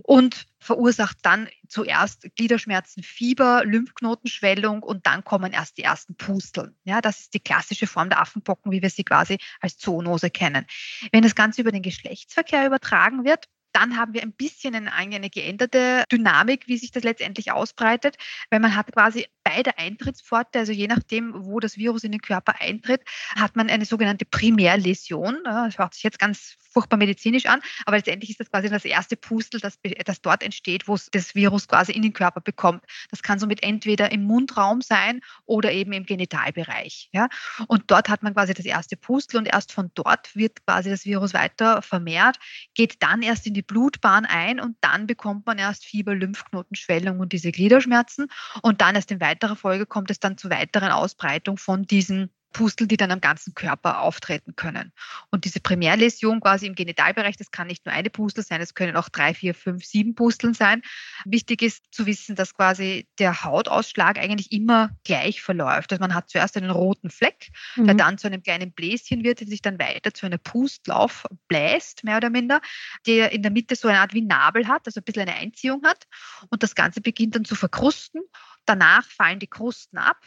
und 0.03 0.45
verursacht 0.59 1.17
dann 1.23 1.47
zuerst 1.67 2.27
Gliederschmerzen, 2.35 3.03
Fieber, 3.03 3.63
Lymphknotenschwellung 3.65 4.83
und 4.83 5.05
dann 5.07 5.23
kommen 5.23 5.53
erst 5.53 5.77
die 5.77 5.83
ersten 5.83 6.15
Pusteln. 6.15 6.75
Ja, 6.83 7.01
das 7.01 7.21
ist 7.21 7.33
die 7.33 7.39
klassische 7.39 7.87
Form 7.87 8.09
der 8.09 8.19
Affenpocken, 8.19 8.71
wie 8.71 8.81
wir 8.81 8.89
sie 8.89 9.03
quasi 9.03 9.37
als 9.61 9.77
Zoonose 9.77 10.29
kennen. 10.29 10.65
Wenn 11.11 11.23
das 11.23 11.35
Ganze 11.35 11.61
über 11.61 11.71
den 11.71 11.81
Geschlechtsverkehr 11.81 12.65
übertragen 12.65 13.23
wird, 13.23 13.47
dann 13.73 13.97
haben 13.97 14.13
wir 14.13 14.21
ein 14.21 14.33
bisschen 14.33 14.75
eine, 14.75 14.93
eine 14.93 15.29
geänderte 15.29 16.03
Dynamik, 16.11 16.67
wie 16.67 16.77
sich 16.77 16.91
das 16.91 17.03
letztendlich 17.03 17.51
ausbreitet, 17.51 18.17
weil 18.49 18.59
man 18.59 18.75
hat 18.75 18.91
quasi 18.91 19.27
beide 19.43 19.77
Eintrittspforte, 19.77 20.59
also 20.59 20.71
je 20.71 20.87
nachdem, 20.87 21.33
wo 21.35 21.59
das 21.59 21.77
Virus 21.77 22.03
in 22.03 22.11
den 22.11 22.21
Körper 22.21 22.55
eintritt, 22.59 23.01
hat 23.35 23.55
man 23.55 23.69
eine 23.69 23.85
sogenannte 23.85 24.25
Primärläsion. 24.25 25.39
Das 25.43 25.77
hört 25.77 25.93
sich 25.93 26.03
jetzt 26.03 26.19
ganz 26.19 26.57
furchtbar 26.71 26.97
medizinisch 26.97 27.47
an, 27.47 27.61
aber 27.85 27.97
letztendlich 27.97 28.29
ist 28.29 28.39
das 28.39 28.51
quasi 28.51 28.69
das 28.69 28.85
erste 28.85 29.17
Pustel, 29.17 29.59
das, 29.59 29.79
das 30.05 30.21
dort 30.21 30.43
entsteht, 30.43 30.87
wo 30.87 30.95
es 30.95 31.09
das 31.11 31.33
Virus 31.33 31.67
quasi 31.67 31.91
in 31.91 32.03
den 32.03 32.13
Körper 32.13 32.41
bekommt. 32.41 32.83
Das 33.09 33.23
kann 33.23 33.39
somit 33.39 33.63
entweder 33.63 34.11
im 34.11 34.23
Mundraum 34.23 34.81
sein 34.81 35.21
oder 35.45 35.71
eben 35.71 35.93
im 35.93 36.05
Genitalbereich. 36.05 37.09
Ja? 37.11 37.27
Und 37.67 37.85
dort 37.87 38.09
hat 38.09 38.21
man 38.21 38.33
quasi 38.33 38.53
das 38.53 38.65
erste 38.65 38.97
Pustel 38.97 39.37
und 39.37 39.47
erst 39.47 39.71
von 39.71 39.91
dort 39.95 40.35
wird 40.35 40.63
quasi 40.65 40.89
das 40.89 41.05
Virus 41.05 41.33
weiter 41.33 41.81
vermehrt, 41.81 42.37
geht 42.75 43.01
dann 43.01 43.23
erst 43.23 43.47
in 43.47 43.53
die 43.53 43.58
Blutbahn 43.61 44.25
ein 44.25 44.59
und 44.59 44.77
dann 44.81 45.07
bekommt 45.07 45.45
man 45.45 45.57
erst 45.57 45.85
Fieber, 45.85 46.15
Lymphknotenschwellung 46.15 47.19
und 47.19 47.33
diese 47.33 47.51
Gliederschmerzen. 47.51 48.27
Und 48.61 48.81
dann 48.81 48.95
erst 48.95 49.11
in 49.11 49.21
weiterer 49.21 49.55
Folge 49.55 49.85
kommt 49.85 50.11
es 50.11 50.19
dann 50.19 50.37
zu 50.37 50.49
weiteren 50.49 50.91
Ausbreitung 50.91 51.57
von 51.57 51.83
diesen 51.83 52.31
Pusteln, 52.51 52.87
die 52.87 52.97
dann 52.97 53.11
am 53.11 53.21
ganzen 53.21 53.53
Körper 53.53 54.01
auftreten 54.01 54.55
können. 54.55 54.91
Und 55.29 55.45
diese 55.45 55.59
Primärläsion 55.59 56.39
quasi 56.41 56.65
im 56.65 56.75
Genitalbereich, 56.75 57.37
das 57.37 57.51
kann 57.51 57.67
nicht 57.67 57.85
nur 57.85 57.93
eine 57.93 58.09
Pustel 58.09 58.43
sein, 58.43 58.61
es 58.61 58.73
können 58.73 58.95
auch 58.95 59.09
drei, 59.09 59.33
vier, 59.33 59.53
fünf, 59.53 59.85
sieben 59.85 60.15
Pusteln 60.15 60.53
sein. 60.53 60.81
Wichtig 61.25 61.61
ist 61.61 61.85
zu 61.91 62.05
wissen, 62.05 62.35
dass 62.35 62.53
quasi 62.53 63.07
der 63.19 63.43
Hautausschlag 63.43 64.17
eigentlich 64.17 64.51
immer 64.51 64.89
gleich 65.03 65.41
verläuft. 65.41 65.91
Also 65.91 66.01
man 66.01 66.15
hat 66.15 66.29
zuerst 66.29 66.57
einen 66.57 66.71
roten 66.71 67.09
Fleck, 67.09 67.49
mhm. 67.75 67.85
der 67.85 67.95
dann 67.95 68.17
zu 68.17 68.27
einem 68.27 68.41
kleinen 68.41 68.71
Bläschen 68.71 69.23
wird, 69.23 69.41
der 69.41 69.47
sich 69.47 69.61
dann 69.61 69.79
weiter 69.79 70.13
zu 70.13 70.25
einer 70.25 70.37
Pustlauf 70.37 71.25
bläst, 71.47 72.03
mehr 72.03 72.17
oder 72.17 72.29
minder, 72.29 72.61
der 73.05 73.31
in 73.31 73.43
der 73.43 73.51
Mitte 73.51 73.75
so 73.75 73.87
eine 73.87 73.99
Art 73.99 74.13
wie 74.13 74.21
Nabel 74.21 74.67
hat, 74.67 74.85
also 74.85 74.99
ein 74.99 75.03
bisschen 75.03 75.27
eine 75.27 75.35
Einziehung 75.35 75.83
hat. 75.85 76.05
Und 76.49 76.63
das 76.63 76.75
Ganze 76.75 77.01
beginnt 77.01 77.35
dann 77.35 77.45
zu 77.45 77.55
verkrusten. 77.55 78.21
Danach 78.65 79.05
fallen 79.05 79.39
die 79.39 79.47
Krusten 79.47 79.97
ab 79.97 80.17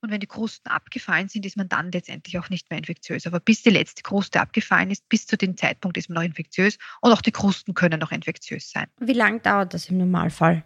und 0.00 0.10
wenn 0.10 0.20
die 0.20 0.26
Krusten 0.26 0.70
abgefallen 0.70 1.28
sind, 1.28 1.44
ist 1.46 1.56
man 1.56 1.68
dann 1.68 1.92
letztendlich 1.92 2.38
auch 2.38 2.48
nicht 2.48 2.70
mehr 2.70 2.78
infektiös. 2.78 3.26
Aber 3.26 3.40
bis 3.40 3.62
die 3.62 3.70
letzte 3.70 4.02
Kruste 4.02 4.40
abgefallen 4.40 4.90
ist, 4.90 5.08
bis 5.08 5.26
zu 5.26 5.36
dem 5.36 5.56
Zeitpunkt 5.56 5.96
ist 5.96 6.08
man 6.08 6.16
noch 6.16 6.22
infektiös 6.22 6.78
und 7.00 7.12
auch 7.12 7.22
die 7.22 7.32
Krusten 7.32 7.74
können 7.74 8.00
noch 8.00 8.12
infektiös 8.12 8.70
sein. 8.70 8.86
Wie 8.98 9.12
lange 9.12 9.40
dauert 9.40 9.74
das 9.74 9.88
im 9.88 9.98
Normalfall? 9.98 10.64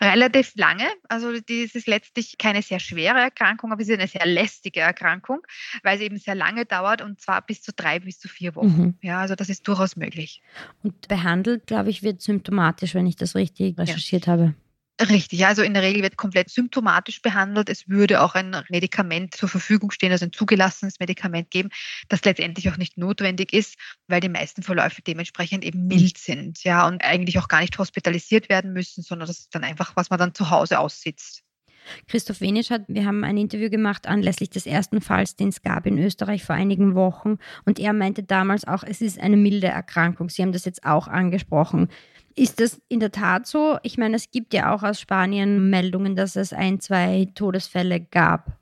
Relativ 0.00 0.54
lange. 0.56 0.88
Also 1.08 1.32
das 1.32 1.74
ist 1.74 1.86
letztlich 1.86 2.36
keine 2.38 2.62
sehr 2.62 2.80
schwere 2.80 3.18
Erkrankung, 3.18 3.70
aber 3.72 3.82
es 3.82 3.88
ist 3.88 3.98
eine 3.98 4.08
sehr 4.08 4.26
lästige 4.26 4.80
Erkrankung, 4.80 5.40
weil 5.82 5.96
es 5.96 6.02
eben 6.02 6.18
sehr 6.18 6.34
lange 6.34 6.64
dauert 6.64 7.00
und 7.00 7.20
zwar 7.20 7.42
bis 7.42 7.62
zu 7.62 7.72
drei 7.72 8.00
bis 8.00 8.18
zu 8.18 8.28
vier 8.28 8.56
Wochen. 8.56 8.66
Mhm. 8.66 8.94
Ja, 9.02 9.20
also 9.20 9.34
das 9.34 9.48
ist 9.48 9.66
durchaus 9.68 9.94
möglich. 9.96 10.42
Und 10.82 11.06
behandelt, 11.06 11.66
glaube 11.66 11.90
ich, 11.90 12.02
wird 12.02 12.20
symptomatisch, 12.22 12.94
wenn 12.94 13.06
ich 13.06 13.16
das 13.16 13.36
richtig 13.36 13.78
recherchiert 13.78 14.26
ja. 14.26 14.32
habe. 14.32 14.54
Richtig, 15.00 15.46
also 15.46 15.62
in 15.62 15.74
der 15.74 15.82
Regel 15.82 16.02
wird 16.02 16.16
komplett 16.16 16.50
symptomatisch 16.50 17.22
behandelt. 17.22 17.68
Es 17.68 17.88
würde 17.88 18.20
auch 18.20 18.34
ein 18.34 18.62
Medikament 18.68 19.34
zur 19.34 19.48
Verfügung 19.48 19.90
stehen, 19.90 20.12
also 20.12 20.26
ein 20.26 20.32
zugelassenes 20.32 21.00
Medikament 21.00 21.50
geben, 21.50 21.70
das 22.08 22.24
letztendlich 22.24 22.70
auch 22.70 22.76
nicht 22.76 22.98
notwendig 22.98 23.52
ist, 23.52 23.76
weil 24.06 24.20
die 24.20 24.28
meisten 24.28 24.62
Verläufe 24.62 25.02
dementsprechend 25.02 25.64
eben 25.64 25.86
mild 25.86 26.18
sind, 26.18 26.62
ja, 26.62 26.86
und 26.86 27.02
eigentlich 27.04 27.38
auch 27.38 27.48
gar 27.48 27.62
nicht 27.62 27.78
hospitalisiert 27.78 28.48
werden 28.48 28.72
müssen, 28.72 29.02
sondern 29.02 29.26
das 29.26 29.40
ist 29.40 29.54
dann 29.54 29.64
einfach, 29.64 29.96
was 29.96 30.10
man 30.10 30.18
dann 30.18 30.34
zu 30.34 30.50
Hause 30.50 30.78
aussitzt. 30.78 31.42
Christoph 32.06 32.40
Wenisch 32.40 32.70
hat, 32.70 32.82
wir 32.86 33.04
haben 33.06 33.24
ein 33.24 33.36
Interview 33.36 33.70
gemacht 33.70 34.06
anlässlich 34.06 34.50
des 34.50 34.66
ersten 34.66 35.00
Falls, 35.00 35.34
den 35.34 35.48
es 35.48 35.62
gab 35.62 35.86
in 35.86 35.98
Österreich 35.98 36.44
vor 36.44 36.54
einigen 36.54 36.94
Wochen. 36.94 37.38
Und 37.64 37.80
er 37.80 37.92
meinte 37.92 38.22
damals 38.22 38.66
auch, 38.66 38.84
es 38.84 39.00
ist 39.00 39.18
eine 39.18 39.36
milde 39.36 39.66
Erkrankung. 39.66 40.28
Sie 40.28 40.42
haben 40.42 40.52
das 40.52 40.64
jetzt 40.64 40.84
auch 40.84 41.08
angesprochen. 41.08 41.88
Ist 42.34 42.60
das 42.60 42.80
in 42.88 43.00
der 43.00 43.12
Tat 43.12 43.46
so? 43.46 43.78
Ich 43.82 43.98
meine, 43.98 44.16
es 44.16 44.30
gibt 44.30 44.54
ja 44.54 44.74
auch 44.74 44.82
aus 44.82 45.00
Spanien 45.00 45.70
Meldungen, 45.70 46.16
dass 46.16 46.36
es 46.36 46.52
ein, 46.52 46.80
zwei 46.80 47.28
Todesfälle 47.34 48.00
gab. 48.00 48.58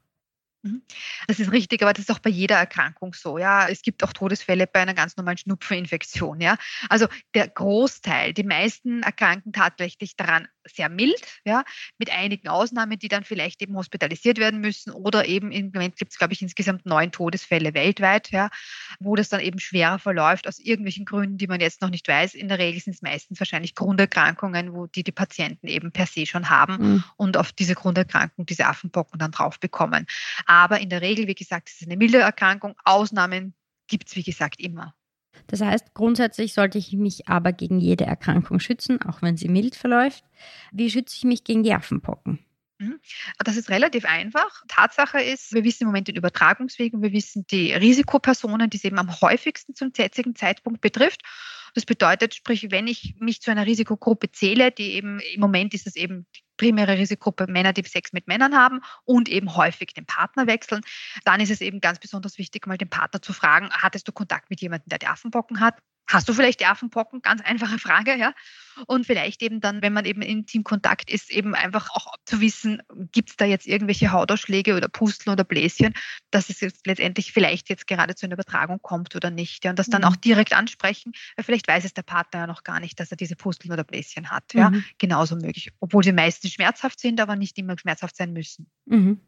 Mhm. 0.62 0.82
Das 1.26 1.40
ist 1.40 1.52
richtig, 1.52 1.82
aber 1.82 1.92
das 1.92 2.04
ist 2.04 2.10
auch 2.10 2.18
bei 2.18 2.30
jeder 2.30 2.56
Erkrankung 2.56 3.14
so. 3.14 3.38
Ja, 3.38 3.68
es 3.68 3.82
gibt 3.82 4.04
auch 4.04 4.12
Todesfälle 4.12 4.66
bei 4.66 4.80
einer 4.80 4.94
ganz 4.94 5.16
normalen 5.16 5.38
Schnupfeninfektion. 5.38 6.40
Ja, 6.40 6.56
also 6.88 7.06
der 7.34 7.48
Großteil, 7.48 8.34
die 8.34 8.44
meisten 8.44 9.02
erkranken 9.02 9.52
tatsächlich 9.52 10.16
daran 10.16 10.48
sehr 10.66 10.88
mild, 10.88 11.22
ja, 11.44 11.64
mit 11.98 12.10
einigen 12.10 12.48
Ausnahmen, 12.48 12.98
die 12.98 13.08
dann 13.08 13.24
vielleicht 13.24 13.62
eben 13.62 13.76
hospitalisiert 13.76 14.38
werden 14.38 14.60
müssen 14.60 14.90
oder 14.90 15.26
eben 15.26 15.50
im 15.52 15.70
Moment 15.72 15.96
gibt 15.96 16.12
es, 16.12 16.18
glaube 16.18 16.34
ich, 16.34 16.42
insgesamt 16.42 16.84
neun 16.84 17.10
Todesfälle 17.12 17.72
weltweit, 17.72 18.30
ja, 18.30 18.50
wo 18.98 19.16
das 19.16 19.30
dann 19.30 19.40
eben 19.40 19.58
schwerer 19.58 19.98
verläuft 19.98 20.46
aus 20.46 20.58
irgendwelchen 20.58 21.06
Gründen, 21.06 21.38
die 21.38 21.46
man 21.46 21.60
jetzt 21.60 21.80
noch 21.80 21.90
nicht 21.90 22.06
weiß. 22.06 22.34
In 22.34 22.48
der 22.48 22.58
Regel 22.58 22.80
sind 22.80 22.94
es 22.94 23.02
meistens 23.02 23.40
wahrscheinlich 23.40 23.74
Grunderkrankungen, 23.74 24.74
wo 24.74 24.86
die 24.86 25.02
die 25.02 25.12
Patienten 25.12 25.66
eben 25.66 25.92
per 25.92 26.06
se 26.06 26.26
schon 26.26 26.50
haben 26.50 26.76
mhm. 26.76 27.04
und 27.16 27.36
auf 27.38 27.52
diese 27.52 27.74
Grunderkrankung 27.74 28.44
diese 28.44 28.66
Affenpocken 28.66 29.18
dann 29.18 29.30
drauf 29.30 29.58
bekommen. 29.58 30.06
Aber 30.50 30.80
in 30.80 30.88
der 30.88 31.00
Regel, 31.00 31.28
wie 31.28 31.36
gesagt, 31.36 31.68
ist 31.68 31.80
es 31.80 31.86
eine 31.86 31.96
milde 31.96 32.18
Erkrankung. 32.18 32.74
Ausnahmen 32.84 33.54
gibt 33.86 34.08
es, 34.08 34.16
wie 34.16 34.24
gesagt, 34.24 34.58
immer. 34.58 34.96
Das 35.46 35.60
heißt, 35.60 35.94
grundsätzlich 35.94 36.54
sollte 36.54 36.76
ich 36.76 36.92
mich 36.92 37.28
aber 37.28 37.52
gegen 37.52 37.78
jede 37.78 38.04
Erkrankung 38.04 38.58
schützen, 38.58 39.00
auch 39.00 39.22
wenn 39.22 39.36
sie 39.36 39.48
mild 39.48 39.76
verläuft. 39.76 40.24
Wie 40.72 40.90
schütze 40.90 41.14
ich 41.16 41.22
mich 41.22 41.44
gegen 41.44 41.62
die 41.62 41.72
Affenpocken? 41.72 42.44
Mhm. 42.78 42.98
Das 43.38 43.56
ist 43.56 43.70
relativ 43.70 44.04
einfach. 44.04 44.64
Tatsache 44.66 45.22
ist, 45.22 45.52
wir 45.52 45.62
wissen 45.62 45.84
im 45.84 45.90
Moment 45.90 46.08
den 46.08 46.16
Übertragungsweg 46.16 46.94
und 46.94 47.02
wir 47.02 47.12
wissen 47.12 47.46
die 47.48 47.72
Risikopersonen, 47.72 48.70
die 48.70 48.78
es 48.78 48.82
eben 48.84 48.98
am 48.98 49.20
häufigsten 49.20 49.76
zum 49.76 49.92
jetzigen 49.96 50.34
Zeitpunkt 50.34 50.80
betrifft. 50.80 51.22
Das 51.74 51.84
bedeutet, 51.84 52.34
sprich, 52.34 52.70
wenn 52.70 52.86
ich 52.86 53.14
mich 53.18 53.40
zu 53.42 53.50
einer 53.50 53.66
Risikogruppe 53.66 54.30
zähle, 54.30 54.70
die 54.72 54.92
eben 54.92 55.20
im 55.20 55.40
Moment 55.40 55.74
ist 55.74 55.86
es 55.86 55.96
eben 55.96 56.26
die 56.34 56.40
primäre 56.56 56.98
Risikogruppe 56.98 57.50
Männer, 57.50 57.72
die 57.72 57.82
Sex 57.82 58.12
mit 58.12 58.28
Männern 58.28 58.54
haben 58.54 58.80
und 59.04 59.28
eben 59.28 59.56
häufig 59.56 59.94
den 59.94 60.06
Partner 60.06 60.46
wechseln, 60.46 60.82
dann 61.24 61.40
ist 61.40 61.50
es 61.50 61.60
eben 61.60 61.80
ganz 61.80 61.98
besonders 61.98 62.38
wichtig, 62.38 62.66
mal 62.66 62.76
den 62.76 62.90
Partner 62.90 63.22
zu 63.22 63.32
fragen, 63.32 63.70
hattest 63.72 64.08
du 64.08 64.12
Kontakt 64.12 64.50
mit 64.50 64.60
jemandem, 64.60 64.88
der 64.88 64.98
die 64.98 65.06
Affenpocken 65.06 65.60
hat? 65.60 65.78
Hast 66.08 66.28
du 66.28 66.32
vielleicht 66.32 66.60
die 66.60 66.66
Affenpocken? 66.66 67.22
Ganz 67.22 67.40
einfache 67.40 67.78
Frage, 67.78 68.16
ja. 68.16 68.34
Und 68.86 69.06
vielleicht 69.06 69.42
eben 69.42 69.60
dann, 69.60 69.82
wenn 69.82 69.92
man 69.92 70.04
eben 70.04 70.22
in 70.22 70.46
Teamkontakt 70.46 71.10
ist, 71.10 71.30
eben 71.30 71.54
einfach 71.54 71.90
auch 71.90 72.14
zu 72.24 72.40
wissen, 72.40 72.82
gibt 73.12 73.30
es 73.30 73.36
da 73.36 73.44
jetzt 73.44 73.66
irgendwelche 73.66 74.12
Hautausschläge 74.12 74.76
oder 74.76 74.88
Pusteln 74.88 75.32
oder 75.32 75.44
Bläschen, 75.44 75.94
dass 76.30 76.48
es 76.48 76.60
jetzt 76.60 76.86
letztendlich 76.86 77.32
vielleicht 77.32 77.68
jetzt 77.68 77.86
gerade 77.86 78.14
zu 78.14 78.26
einer 78.26 78.34
Übertragung 78.34 78.80
kommt 78.82 79.16
oder 79.16 79.30
nicht. 79.30 79.64
Ja. 79.64 79.70
Und 79.70 79.78
das 79.78 79.88
dann 79.88 80.02
mhm. 80.02 80.08
auch 80.08 80.16
direkt 80.16 80.52
ansprechen, 80.52 81.12
weil 81.36 81.44
vielleicht 81.44 81.68
weiß 81.68 81.84
es 81.84 81.94
der 81.94 82.02
Partner 82.02 82.40
ja 82.40 82.46
noch 82.46 82.64
gar 82.64 82.80
nicht, 82.80 82.98
dass 83.00 83.10
er 83.10 83.16
diese 83.16 83.36
Pusteln 83.36 83.72
oder 83.72 83.84
Bläschen 83.84 84.30
hat. 84.30 84.54
Ja. 84.54 84.70
Mhm. 84.70 84.84
Genauso 84.98 85.36
möglich. 85.36 85.72
Obwohl 85.80 86.04
sie 86.04 86.12
meistens 86.12 86.52
schmerzhaft 86.52 87.00
sind, 87.00 87.20
aber 87.20 87.36
nicht 87.36 87.58
immer 87.58 87.78
schmerzhaft 87.78 88.16
sein 88.16 88.32
müssen. 88.32 88.66
Mhm. 88.86 89.20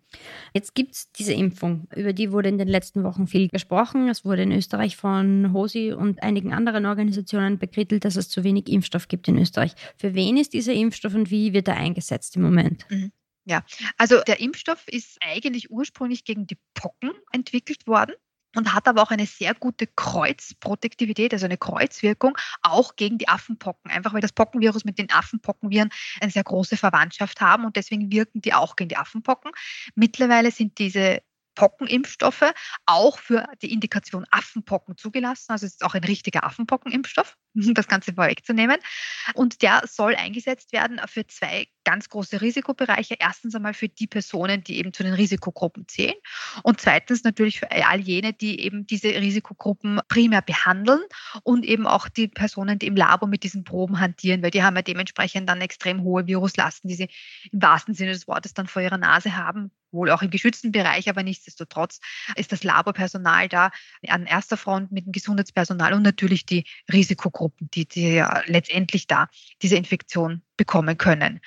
Jetzt 0.52 0.75
gibt 0.75 0.94
es 0.94 1.11
diese 1.12 1.32
Impfung, 1.32 1.88
über 1.94 2.12
die 2.12 2.32
wurde 2.32 2.49
in 2.49 2.58
den 2.58 2.68
letzten 2.68 3.02
Wochen 3.02 3.26
viel 3.26 3.49
gesprochen. 3.49 4.08
Es 4.08 4.25
wurde 4.25 4.42
in 4.42 4.52
Österreich 4.52 4.96
von 4.96 5.52
HOSI 5.52 5.92
und 5.92 6.22
einigen 6.22 6.52
anderen 6.52 6.84
Organisationen 6.84 7.58
bekrittelt, 7.58 8.04
dass 8.04 8.16
es 8.16 8.28
zu 8.28 8.44
wenig 8.44 8.68
Impfstoff 8.68 9.08
gibt 9.08 9.28
in 9.33 9.43
Österreich. 9.43 9.75
Für 9.97 10.15
wen 10.15 10.37
ist 10.37 10.53
dieser 10.53 10.73
Impfstoff 10.73 11.15
und 11.15 11.31
wie 11.31 11.53
wird 11.53 11.69
er 11.69 11.77
eingesetzt 11.77 12.37
im 12.37 12.43
Moment? 12.43 12.87
Mhm. 12.91 13.12
Ja, 13.45 13.65
also 13.99 14.21
der 14.23 14.41
Impfstoff 14.41 14.87
ist 14.87 15.19
eigentlich 15.21 15.71
ursprünglich 15.71 16.25
gegen 16.25 16.47
die 16.47 16.59
Pocken 16.75 17.11
entwickelt 17.33 17.89
worden 17.89 18.15
und 18.55 18.73
hat 18.73 18.87
aber 18.87 19.03
auch 19.03 19.11
eine 19.11 19.27
sehr 19.27 19.55
gute 19.55 19.87
Kreuzprotektivität, 19.87 21.33
also 21.33 21.47
eine 21.47 21.57
Kreuzwirkung, 21.57 22.37
auch 22.62 22.97
gegen 22.97 23.19
die 23.19 23.29
Affenpocken. 23.29 23.91
Einfach 23.91 24.12
weil 24.12 24.21
das 24.21 24.33
Pockenvirus 24.33 24.85
mit 24.85 24.99
den 24.99 25.11
Affenpockenviren 25.11 25.91
eine 26.21 26.31
sehr 26.31 26.45
große 26.45 26.77
Verwandtschaft 26.77 27.41
haben 27.41 27.65
und 27.65 27.77
deswegen 27.77 28.12
wirken 28.12 28.41
die 28.41 28.55
auch 28.55 28.77
gegen 28.77 28.89
die 28.89 28.97
Affenpocken. 28.97 29.53
Mittlerweile 29.95 30.51
sind 30.51 30.79
diese 30.79 31.23
Pockenimpfstoffe 31.55 32.53
auch 32.87 33.19
für 33.19 33.47
die 33.61 33.73
Indikation 33.73 34.27
Affenpocken 34.31 34.97
zugelassen. 34.97 35.53
Also 35.53 35.67
es 35.67 35.73
ist 35.73 35.85
auch 35.85 35.95
ein 35.95 36.05
richtiger 36.05 36.45
Affenpockenimpfstoff, 36.45 37.37
das 37.75 37.88
Ganze 37.88 38.14
vorwegzunehmen. 38.14 38.78
Und 39.35 39.62
der 39.62 39.82
soll 39.87 40.14
eingesetzt 40.14 40.73
werden 40.73 41.00
für 41.06 41.26
zwei 41.26 41.66
ganz 41.85 42.09
große 42.09 42.40
Risikobereiche. 42.40 43.16
Erstens 43.18 43.54
einmal 43.54 43.75
für 43.75 43.88
die 43.88 44.06
Personen, 44.06 44.62
die 44.64 44.78
eben 44.78 44.92
zu 44.92 45.02
den 45.02 45.14
Risikogruppen 45.14 45.88
zählen. 45.88 46.14
Und 46.62 46.80
zweitens 46.80 47.25
natürlich 47.25 47.61
für 47.61 47.71
all 47.71 48.00
jene, 48.00 48.32
die 48.32 48.61
eben 48.61 48.87
diese 48.87 49.09
Risikogruppen 49.09 50.00
primär 50.09 50.42
behandeln 50.42 51.00
und 51.42 51.64
eben 51.64 51.87
auch 51.87 52.09
die 52.09 52.28
Personen, 52.28 52.78
die 52.78 52.87
im 52.87 52.97
Labor 52.97 53.28
mit 53.28 53.42
diesen 53.42 53.64
Proben 53.64 54.00
hantieren, 54.00 54.42
weil 54.42 54.50
die 54.50 54.62
haben 54.62 54.76
ja 54.76 54.82
dementsprechend 54.82 55.49
dann 55.49 55.61
extrem 55.61 56.02
hohe 56.02 56.26
Viruslasten, 56.26 56.88
die 56.88 56.94
sie 56.94 57.09
im 57.50 57.62
wahrsten 57.62 57.94
Sinne 57.94 58.12
des 58.12 58.28
Wortes 58.28 58.54
dann 58.54 58.66
vor 58.66 58.82
ihrer 58.82 58.99
Nase 58.99 59.37
haben 59.37 59.71
wohl 59.92 60.11
auch 60.11 60.23
im 60.23 60.30
geschützten 60.30 60.73
Bereich, 60.73 61.09
aber 61.09 61.23
nichtsdestotrotz 61.23 62.00
ist 62.37 62.52
das 62.52 62.64
Laborpersonal 62.64 63.49
da 63.49 63.71
an 64.09 64.26
erster 64.26 64.56
Front 64.56 64.90
mit 64.90 65.06
dem 65.06 65.12
Gesundheitspersonal 65.12 65.92
und 65.92 66.02
natürlich 66.02 66.47
die 66.47 66.64
Risikogruppen, 66.92 67.41
die, 67.58 67.87
die 67.87 68.14
ja 68.14 68.42
letztendlich 68.46 69.06
da 69.06 69.28
diese 69.62 69.76
Infektion 69.76 70.42
bekommen 70.56 70.99
können. 70.99 71.40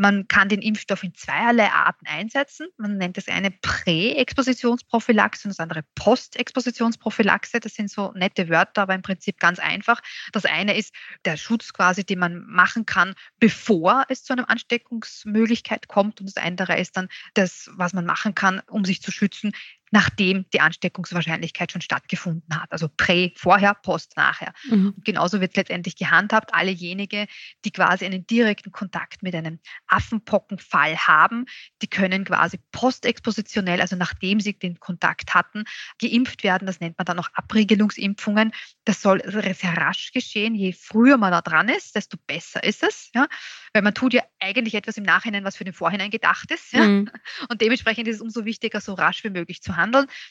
Man 0.00 0.28
kann 0.28 0.48
den 0.48 0.62
Impfstoff 0.62 1.02
in 1.02 1.12
zweierlei 1.12 1.72
Arten 1.72 2.06
einsetzen. 2.06 2.68
Man 2.76 2.98
nennt 2.98 3.16
das 3.16 3.26
eine 3.26 3.50
Prä-Expositionsprophylaxe 3.50 5.48
und 5.48 5.50
das 5.50 5.58
andere 5.58 5.82
Post-Expositionsprophylaxe. 5.96 7.58
Das 7.58 7.74
sind 7.74 7.90
so 7.90 8.12
nette 8.12 8.48
Wörter, 8.48 8.82
aber 8.82 8.94
im 8.94 9.02
Prinzip 9.02 9.40
ganz 9.40 9.58
einfach. 9.58 10.00
Das 10.30 10.44
eine 10.44 10.76
ist 10.76 10.94
der 11.24 11.36
Schutz 11.36 11.72
quasi, 11.72 12.04
den 12.04 12.20
man 12.20 12.46
machen 12.46 12.86
kann, 12.86 13.16
bevor 13.40 14.04
es 14.08 14.22
zu 14.22 14.34
einer 14.34 14.48
Ansteckungsmöglichkeit 14.48 15.88
kommt. 15.88 16.20
Und 16.20 16.26
das 16.28 16.36
andere 16.36 16.78
ist 16.78 16.96
dann 16.96 17.08
das, 17.34 17.68
was 17.72 17.92
man 17.92 18.06
machen 18.06 18.36
kann, 18.36 18.62
um 18.68 18.84
sich 18.84 19.02
zu 19.02 19.10
schützen, 19.10 19.50
nachdem 19.90 20.46
die 20.52 20.60
Ansteckungswahrscheinlichkeit 20.60 21.72
schon 21.72 21.80
stattgefunden 21.80 22.60
hat. 22.60 22.70
Also 22.72 22.88
prä, 22.88 23.32
vorher, 23.36 23.74
post, 23.74 24.16
nachher. 24.16 24.52
Mhm. 24.68 24.94
Und 24.96 25.04
genauso 25.04 25.40
wird 25.40 25.52
es 25.52 25.56
letztendlich 25.56 25.96
gehandhabt. 25.96 26.54
Allejenige, 26.54 27.26
die 27.64 27.70
quasi 27.70 28.04
einen 28.04 28.26
direkten 28.26 28.72
Kontakt 28.72 29.22
mit 29.22 29.34
einem 29.34 29.58
Affenpockenfall 29.86 30.96
haben, 30.96 31.46
die 31.82 31.86
können 31.88 32.24
quasi 32.24 32.58
postexpositionell, 32.72 33.80
also 33.80 33.96
nachdem 33.96 34.40
sie 34.40 34.58
den 34.58 34.78
Kontakt 34.80 35.34
hatten, 35.34 35.64
geimpft 36.00 36.44
werden. 36.44 36.66
Das 36.66 36.80
nennt 36.80 36.98
man 36.98 37.04
dann 37.04 37.18
auch 37.18 37.28
Abriegelungsimpfungen. 37.34 38.52
Das 38.84 39.02
soll 39.02 39.22
sehr 39.24 39.76
rasch 39.76 40.12
geschehen. 40.12 40.54
Je 40.54 40.72
früher 40.72 41.16
man 41.16 41.32
da 41.32 41.40
dran 41.40 41.68
ist, 41.68 41.94
desto 41.94 42.16
besser 42.26 42.62
ist 42.62 42.82
es. 42.82 43.10
Ja? 43.14 43.26
Weil 43.72 43.82
man 43.82 43.94
tut 43.94 44.12
ja 44.12 44.22
eigentlich 44.40 44.74
etwas 44.74 44.96
im 44.96 45.04
Nachhinein, 45.04 45.44
was 45.44 45.56
für 45.56 45.64
den 45.64 45.74
Vorhinein 45.74 46.10
gedacht 46.10 46.50
ist. 46.50 46.72
Ja? 46.72 46.84
Mhm. 46.84 47.10
Und 47.48 47.60
dementsprechend 47.60 48.08
ist 48.08 48.16
es 48.16 48.22
umso 48.22 48.44
wichtiger, 48.44 48.80
so 48.80 48.94
rasch 48.94 49.24
wie 49.24 49.30
möglich 49.30 49.62
zu 49.62 49.76
handeln. 49.76 49.77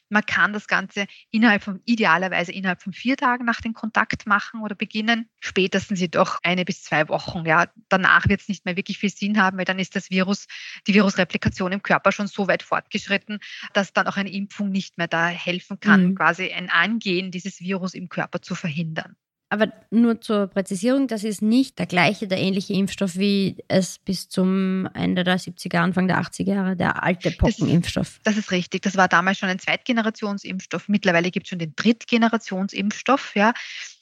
Man 0.10 0.26
kann 0.26 0.54
das 0.54 0.68
Ganze 0.68 1.08
innerhalb 1.32 1.64
von, 1.64 1.82
idealerweise 1.86 2.52
innerhalb 2.52 2.82
von 2.82 2.94
vier 2.94 3.18
Tagen 3.18 3.46
nach 3.46 3.62
dem 3.62 3.74
Kontakt 3.74 4.28
machen 4.28 4.62
oder 4.62 4.76
beginnen. 4.76 5.30
Spätestens 5.40 6.00
jedoch 6.00 6.40
eine 6.44 6.66
bis 6.66 6.84
zwei 6.84 7.08
Wochen. 7.10 7.46
Ja, 7.46 7.68
danach 7.90 8.28
wird 8.28 8.42
es 8.42 8.48
nicht 8.48 8.66
mehr 8.66 8.76
wirklich 8.76 8.98
viel 8.98 9.10
Sinn 9.10 9.42
haben, 9.42 9.58
weil 9.58 9.66
dann 9.66 9.80
ist 9.80 9.96
das 9.96 10.10
Virus, 10.10 10.48
die 10.88 10.94
Virusreplikation 10.94 11.72
im 11.72 11.84
Körper 11.84 12.12
schon 12.12 12.28
so 12.28 12.48
weit 12.48 12.64
fortgeschritten, 12.64 13.40
dass 13.74 13.94
dann 13.94 14.08
auch 14.08 14.18
eine 14.18 14.32
Impfung 14.32 14.70
nicht 14.70 14.98
mehr 14.98 15.08
da 15.08 15.28
helfen 15.28 15.80
kann, 15.80 16.08
mhm. 16.08 16.16
quasi 16.16 16.52
ein 16.52 16.70
Angehen 16.70 17.32
dieses 17.32 17.60
Virus 17.60 17.94
im 17.94 18.10
Körper 18.10 18.42
zu 18.42 18.56
verhindern. 18.56 19.16
Aber 19.50 19.72
nur 19.92 20.20
zur 20.20 20.48
Präzisierung, 20.48 21.08
das 21.08 21.24
ist 21.24 21.42
nicht 21.42 21.80
der 21.80 21.86
gleiche, 21.86 22.28
der 22.28 22.38
ähnliche 22.38 22.74
Impfstoff, 22.74 23.18
wie 23.18 23.64
es 23.70 23.98
bis 23.98 24.28
zum 24.28 24.90
Ende 24.94 25.24
der 25.24 25.40
70er, 25.40 25.78
Anfang 25.78 26.08
der 26.08 26.20
80er 26.22 26.54
Jahre 26.54 26.76
der 26.76 27.02
alte 27.02 27.32
Pockenimpfstoff. 27.32 28.20
Das, 28.24 28.36
das 28.36 28.44
ist 28.44 28.52
richtig. 28.52 28.82
Das 28.82 28.98
war 28.98 29.08
damals 29.08 29.38
schon 29.38 29.48
ein 29.48 29.60
Zweitgenerationsimpfstoff. 29.60 30.90
Mittlerweile 30.90 31.32
gibt 31.32 31.46
es 31.46 31.50
schon 31.52 31.60
den 31.60 31.74
Drittgenerationsimpfstoff. 31.78 33.36
Ja. 33.36 33.54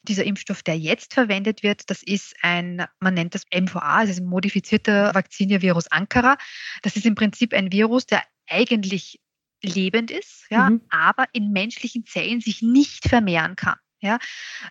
Dieser 0.01 0.23
Impfstoff, 0.23 0.63
der 0.63 0.79
jetzt 0.79 1.13
verwendet 1.13 1.61
wird, 1.61 1.91
das 1.91 2.01
ist 2.01 2.35
ein, 2.41 2.83
man 2.99 3.13
nennt 3.13 3.35
das 3.35 3.43
MVA, 3.53 4.01
das 4.01 4.11
ist 4.11 4.21
ein 4.21 4.25
modifizierter 4.25 5.13
Vaccinia-Virus 5.13 5.91
Ankara. 5.91 6.37
Das 6.81 6.95
ist 6.95 7.05
im 7.05 7.13
Prinzip 7.13 7.53
ein 7.53 7.71
Virus, 7.71 8.07
der 8.07 8.23
eigentlich 8.47 9.19
lebend 9.61 10.11
ist, 10.11 10.45
ja, 10.49 10.69
mhm. 10.69 10.81
aber 10.89 11.25
in 11.33 11.51
menschlichen 11.51 12.05
Zellen 12.05 12.41
sich 12.41 12.61
nicht 12.61 13.07
vermehren 13.07 13.55
kann. 13.55 13.77
Ja, 14.05 14.19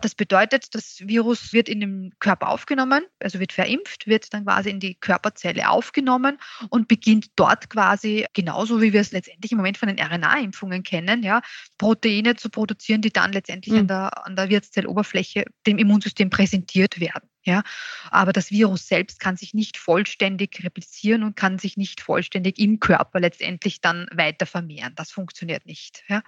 das 0.01 0.15
bedeutet, 0.15 0.75
das 0.77 1.01
Virus 1.01 1.53
wird 1.53 1.69
in 1.69 1.81
den 1.81 2.13
Körper 2.21 2.51
aufgenommen, 2.51 3.05
also 3.19 3.41
wird 3.41 3.53
verimpft, 3.53 4.07
wird 4.07 4.33
dann 4.33 4.45
quasi 4.45 4.71
in 4.71 4.79
die 4.79 4.95
Körperzelle 4.95 5.69
aufgenommen 5.69 6.39
und 6.71 6.87
beginnt 6.87 7.33
dort 7.35 7.69
quasi 7.69 8.27
genauso 8.33 8.81
wie 8.81 8.93
wir 8.93 9.01
es 9.01 9.11
letztendlich 9.11 9.51
im 9.51 9.59
Moment 9.59 9.77
von 9.77 9.89
den 9.89 9.99
RNA-Impfungen 9.99 10.85
kennen, 10.85 11.25
ja, 11.25 11.43
Proteine 11.79 12.37
zu 12.37 12.49
produzieren, 12.49 13.01
die 13.01 13.13
dann 13.13 13.33
letztendlich 13.33 13.73
mhm. 13.75 13.81
an 13.81 13.89
der, 13.89 14.27
an 14.27 14.37
der 14.37 14.49
Wirtszelloberfläche 14.51 15.47
dem 15.67 15.79
Immunsystem 15.79 16.31
präsentiert 16.31 17.01
werden. 17.01 17.29
Ja, 17.47 17.63
aber 18.11 18.33
das 18.33 18.51
Virus 18.51 18.87
selbst 18.87 19.21
kann 19.21 19.37
sich 19.37 19.53
nicht 19.53 19.77
vollständig 19.77 20.65
replizieren 20.65 21.25
und 21.25 21.37
kann 21.37 21.59
sich 21.59 21.77
nicht 21.77 22.01
vollständig 22.01 22.59
im 22.59 22.81
Körper 22.81 23.21
letztendlich 23.21 23.83
dann 23.83 24.07
weiter 24.13 24.47
vermehren. 24.47 24.95
Das 24.95 25.11
funktioniert 25.11 25.67
nicht, 25.67 26.05
ja, 26.09 26.23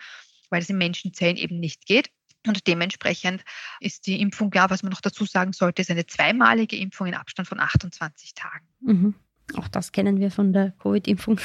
weil 0.51 0.61
es 0.61 0.69
in 0.69 0.77
Menschenzellen 0.77 1.37
eben 1.37 1.59
nicht 1.59 1.87
geht. 1.87 2.11
Und 2.47 2.67
dementsprechend 2.67 3.45
ist 3.81 4.07
die 4.07 4.21
Impfung, 4.21 4.51
ja, 4.55 4.71
was 4.71 4.83
man 4.83 4.91
noch 4.91 5.01
dazu 5.01 5.25
sagen 5.25 5.53
sollte, 5.53 5.83
ist 5.83 5.91
eine 5.91 6.07
zweimalige 6.07 6.77
Impfung 6.77 7.09
in 7.09 7.15
Abstand 7.15 7.49
von 7.49 7.61
28 7.61 8.35
Tagen. 8.35 8.67
Mhm. 8.81 9.15
Auch 9.55 9.69
das 9.69 9.93
kennen 9.93 10.19
wir 10.19 10.31
von 10.31 10.53
der 10.53 10.73
Covid-Impfung. 10.83 11.41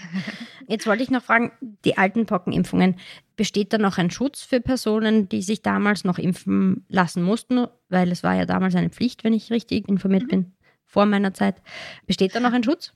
Jetzt 0.68 0.86
wollte 0.86 1.02
ich 1.02 1.10
noch 1.10 1.22
fragen, 1.22 1.52
die 1.84 1.96
alten 1.96 2.26
Pockenimpfungen, 2.26 2.96
besteht 3.36 3.72
da 3.72 3.78
noch 3.78 3.96
ein 3.96 4.10
Schutz 4.10 4.42
für 4.42 4.60
Personen, 4.60 5.28
die 5.28 5.40
sich 5.40 5.62
damals 5.62 6.04
noch 6.04 6.18
impfen 6.18 6.84
lassen 6.88 7.22
mussten? 7.22 7.66
Weil 7.88 8.12
es 8.12 8.22
war 8.22 8.34
ja 8.34 8.44
damals 8.44 8.74
eine 8.74 8.90
Pflicht, 8.90 9.24
wenn 9.24 9.32
ich 9.32 9.50
richtig 9.50 9.88
informiert 9.88 10.24
mhm. 10.24 10.28
bin, 10.28 10.52
vor 10.84 11.06
meiner 11.06 11.32
Zeit. 11.32 11.62
Besteht 12.06 12.34
da 12.34 12.40
noch 12.40 12.52
ein 12.52 12.64
Schutz? 12.64 12.92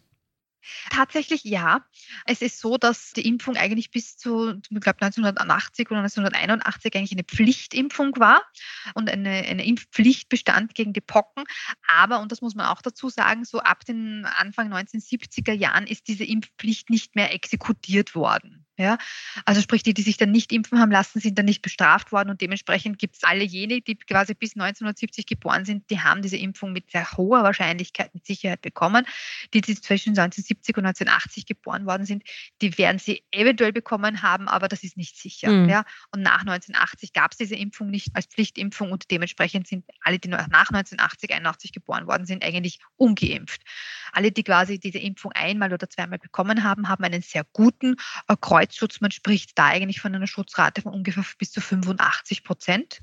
Tatsächlich 0.91 1.45
ja. 1.45 1.85
Es 2.27 2.43
ist 2.43 2.61
so, 2.61 2.77
dass 2.79 3.13
die 3.13 3.27
Impfung 3.27 3.57
eigentlich 3.57 3.91
bis 3.91 4.17
zu, 4.17 4.61
ich 4.71 4.81
glaube 4.81 5.03
1980 5.03 5.91
oder 5.91 6.01
1981 6.01 6.95
eigentlich 6.95 7.13
eine 7.13 7.25
Pflichtimpfung 7.25 8.17
war 8.17 8.43
und 8.95 9.11
eine, 9.11 9.31
eine 9.31 9.65
Impfpflicht 9.65 10.29
bestand 10.29 10.75
gegen 10.75 10.93
die 10.93 11.01
Pocken. 11.01 11.45
Aber, 11.89 12.21
und 12.21 12.33
das 12.33 12.41
muss 12.41 12.55
man 12.55 12.67
auch 12.67 12.83
dazu 12.83 13.09
sagen, 13.09 13.45
so 13.45 13.61
ab 13.61 13.85
den 13.85 14.25
Anfang 14.25 14.73
1970er 14.73 15.53
Jahren 15.53 15.87
ist 15.87 16.09
diese 16.09 16.25
Impfpflicht 16.25 16.91
nicht 16.91 17.15
mehr 17.15 17.33
exekutiert 17.33 18.15
worden. 18.15 18.64
Ja, 18.77 18.99
also 19.45 19.61
sprich, 19.61 19.85
die, 19.85 19.95
die 19.95 20.03
sich 20.03 20.17
dann 20.17 20.33
nicht 20.33 20.53
impfen 20.53 20.81
haben 20.81 20.91
lassen, 20.91 21.21
sind 21.21 21.39
dann 21.39 21.45
nicht 21.45 21.63
bestraft 21.63 22.11
worden 22.11 22.31
und 22.31 22.41
dementsprechend 22.41 22.99
gibt 22.99 23.15
es 23.15 23.23
alle 23.23 23.45
jene, 23.45 23.81
die 23.81 23.95
quasi 23.95 24.35
bis 24.35 24.57
1970 24.57 25.27
geboren 25.27 25.65
sind, 25.65 25.89
die 25.91 26.01
haben 26.01 26.23
diese 26.23 26.37
Impfung 26.37 26.73
mit 26.73 26.91
sehr 26.91 27.09
hoher 27.13 27.45
Wahrscheinlichkeit 27.45 28.13
mit 28.15 28.27
Sicherheit 28.27 28.63
bekommen. 28.63 29.07
Die, 29.53 29.61
die 29.61 29.77
zwischen 29.77 30.11
1970 30.11 30.77
und 30.77 30.87
1980 30.87 31.47
geboren 31.47 31.87
worden 31.87 32.05
sind, 32.05 32.25
die 32.63 32.77
werden 32.77 32.99
sie 32.99 33.23
eventuell 33.31 33.73
bekommen 33.73 34.23
haben, 34.23 34.49
aber 34.49 34.67
das 34.67 34.83
ist 34.83 34.97
nicht 34.97 35.17
sicher. 35.17 35.53
Mhm. 35.53 35.69
Ja, 35.69 35.85
und 36.11 36.23
nach 36.23 36.41
1980 36.41 37.13
gab 37.13 37.31
es 37.31 37.39
diese 37.39 37.55
Impfung 37.55 37.91
nicht 37.91 38.09
als 38.15 38.27
Pflichtimpfung 38.27 38.91
und 38.91 39.09
dementsprechend 39.11 39.69
sind 39.69 39.85
alle, 40.01 40.19
die 40.19 40.29
nach 40.29 40.47
1980, 40.47 41.33
81 41.33 41.73
geboren 41.73 42.09
worden 42.09 42.27
sind, 42.27 42.45
eigentlich 42.45 42.81
ungeimpft. 42.97 43.63
Alle, 44.13 44.33
die 44.33 44.43
quasi 44.43 44.81
diese 44.81 44.99
Impfung 44.99 45.31
einmal 45.33 45.73
oder 45.73 45.89
zweimal 45.89 46.19
bekommen 46.19 46.65
haben, 46.65 46.89
haben 46.89 47.05
einen 47.05 47.23
sehr 47.23 47.45
guten 47.53 47.97
äh, 48.29 48.37
Kreuzschutz. 48.65 49.01
Man 49.01 49.11
spricht 49.11 49.59
da 49.59 49.67
eigentlich 49.67 50.01
von 50.01 50.15
einer 50.15 50.27
Schutzrate 50.27 50.83
von 50.83 50.93
ungefähr 50.93 51.25
bis 51.39 51.53
zu 51.53 51.61
85 51.61 52.45
Prozent. 52.45 53.01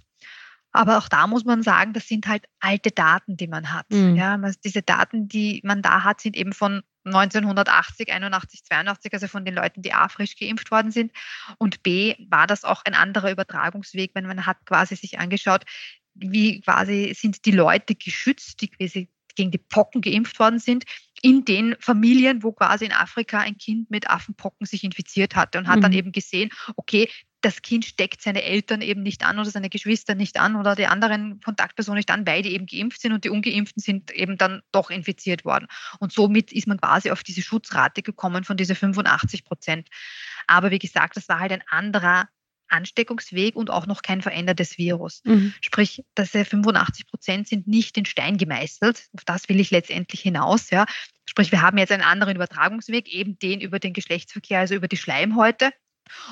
Aber 0.73 0.97
auch 0.97 1.09
da 1.09 1.27
muss 1.27 1.43
man 1.43 1.63
sagen, 1.63 1.91
das 1.91 2.07
sind 2.07 2.27
halt 2.27 2.45
alte 2.61 2.91
Daten, 2.91 3.35
die 3.35 3.47
man 3.47 3.73
hat. 3.73 3.89
Mhm. 3.89 4.15
Ja, 4.15 4.39
diese 4.63 4.81
Daten, 4.81 5.27
die 5.27 5.59
man 5.65 5.81
da 5.81 6.03
hat, 6.03 6.21
sind 6.21 6.37
eben 6.37 6.53
von 6.53 6.81
1980, 7.03 8.11
81, 8.13 8.63
82, 8.63 9.13
also 9.13 9.27
von 9.27 9.43
den 9.43 9.55
Leuten, 9.55 9.81
die 9.81 9.93
A 9.93 10.07
frisch 10.07 10.37
geimpft 10.37 10.71
worden 10.71 10.91
sind. 10.91 11.11
Und 11.57 11.83
B 11.83 12.15
war 12.29 12.47
das 12.47 12.63
auch 12.63 12.85
ein 12.85 12.93
anderer 12.93 13.31
Übertragungsweg, 13.31 14.11
wenn 14.13 14.25
man 14.25 14.45
hat 14.45 14.65
quasi 14.65 14.95
sich 14.95 15.19
angeschaut, 15.19 15.65
wie 16.13 16.61
quasi 16.61 17.13
sind 17.17 17.45
die 17.45 17.51
Leute 17.51 17.95
geschützt, 17.95 18.61
die 18.61 18.69
quasi 18.69 19.09
gegen 19.35 19.51
die 19.51 19.57
Pocken 19.57 20.01
geimpft 20.01 20.39
worden 20.39 20.59
sind, 20.59 20.85
in 21.21 21.45
den 21.45 21.75
Familien, 21.79 22.43
wo 22.43 22.51
quasi 22.51 22.85
in 22.85 22.93
Afrika 22.93 23.39
ein 23.39 23.57
Kind 23.57 23.91
mit 23.91 24.09
Affenpocken 24.09 24.65
sich 24.65 24.83
infiziert 24.83 25.35
hatte 25.35 25.59
und 25.59 25.67
hat 25.67 25.77
mhm. 25.77 25.81
dann 25.81 25.93
eben 25.93 26.11
gesehen, 26.11 26.49
okay, 26.75 27.09
das 27.41 27.61
Kind 27.61 27.85
steckt 27.85 28.21
seine 28.21 28.43
Eltern 28.43 28.81
eben 28.81 29.01
nicht 29.01 29.25
an 29.25 29.39
oder 29.39 29.49
seine 29.49 29.69
Geschwister 29.69 30.15
nicht 30.15 30.39
an 30.39 30.55
oder 30.55 30.75
die 30.75 30.85
anderen 30.85 31.41
Kontaktpersonen 31.41 31.97
nicht 31.97 32.11
an, 32.11 32.25
weil 32.25 32.43
die 32.43 32.53
eben 32.53 32.67
geimpft 32.67 33.01
sind 33.01 33.13
und 33.13 33.23
die 33.23 33.29
Ungeimpften 33.29 33.81
sind 33.81 34.11
eben 34.11 34.37
dann 34.37 34.61
doch 34.71 34.89
infiziert 34.89 35.43
worden. 35.43 35.67
Und 35.99 36.11
somit 36.11 36.51
ist 36.51 36.67
man 36.67 36.79
quasi 36.79 37.09
auf 37.11 37.23
diese 37.23 37.41
Schutzrate 37.41 38.03
gekommen 38.03 38.43
von 38.43 38.57
diese 38.57 38.75
85 38.75 39.43
Prozent. 39.43 39.89
Aber 40.47 40.71
wie 40.71 40.79
gesagt, 40.79 41.17
das 41.17 41.29
war 41.29 41.39
halt 41.39 41.51
ein 41.51 41.63
anderer 41.67 42.27
Ansteckungsweg 42.71 43.55
und 43.55 43.69
auch 43.69 43.85
noch 43.85 44.01
kein 44.01 44.21
verändertes 44.21 44.77
Virus. 44.77 45.21
Mhm. 45.23 45.53
Sprich, 45.61 46.03
diese 46.17 46.45
85 46.45 47.07
Prozent 47.07 47.47
sind 47.47 47.67
nicht 47.67 47.97
in 47.97 48.05
Stein 48.05 48.37
gemeißelt. 48.37 49.09
Auf 49.15 49.25
das 49.25 49.49
will 49.49 49.59
ich 49.59 49.71
letztendlich 49.71 50.21
hinaus. 50.21 50.69
Ja. 50.69 50.85
Sprich, 51.25 51.51
wir 51.51 51.61
haben 51.61 51.77
jetzt 51.77 51.91
einen 51.91 52.03
anderen 52.03 52.35
Übertragungsweg, 52.35 53.07
eben 53.07 53.37
den 53.39 53.61
über 53.61 53.79
den 53.79 53.93
Geschlechtsverkehr, 53.93 54.59
also 54.59 54.75
über 54.75 54.87
die 54.87 54.97
Schleimhäute. 54.97 55.71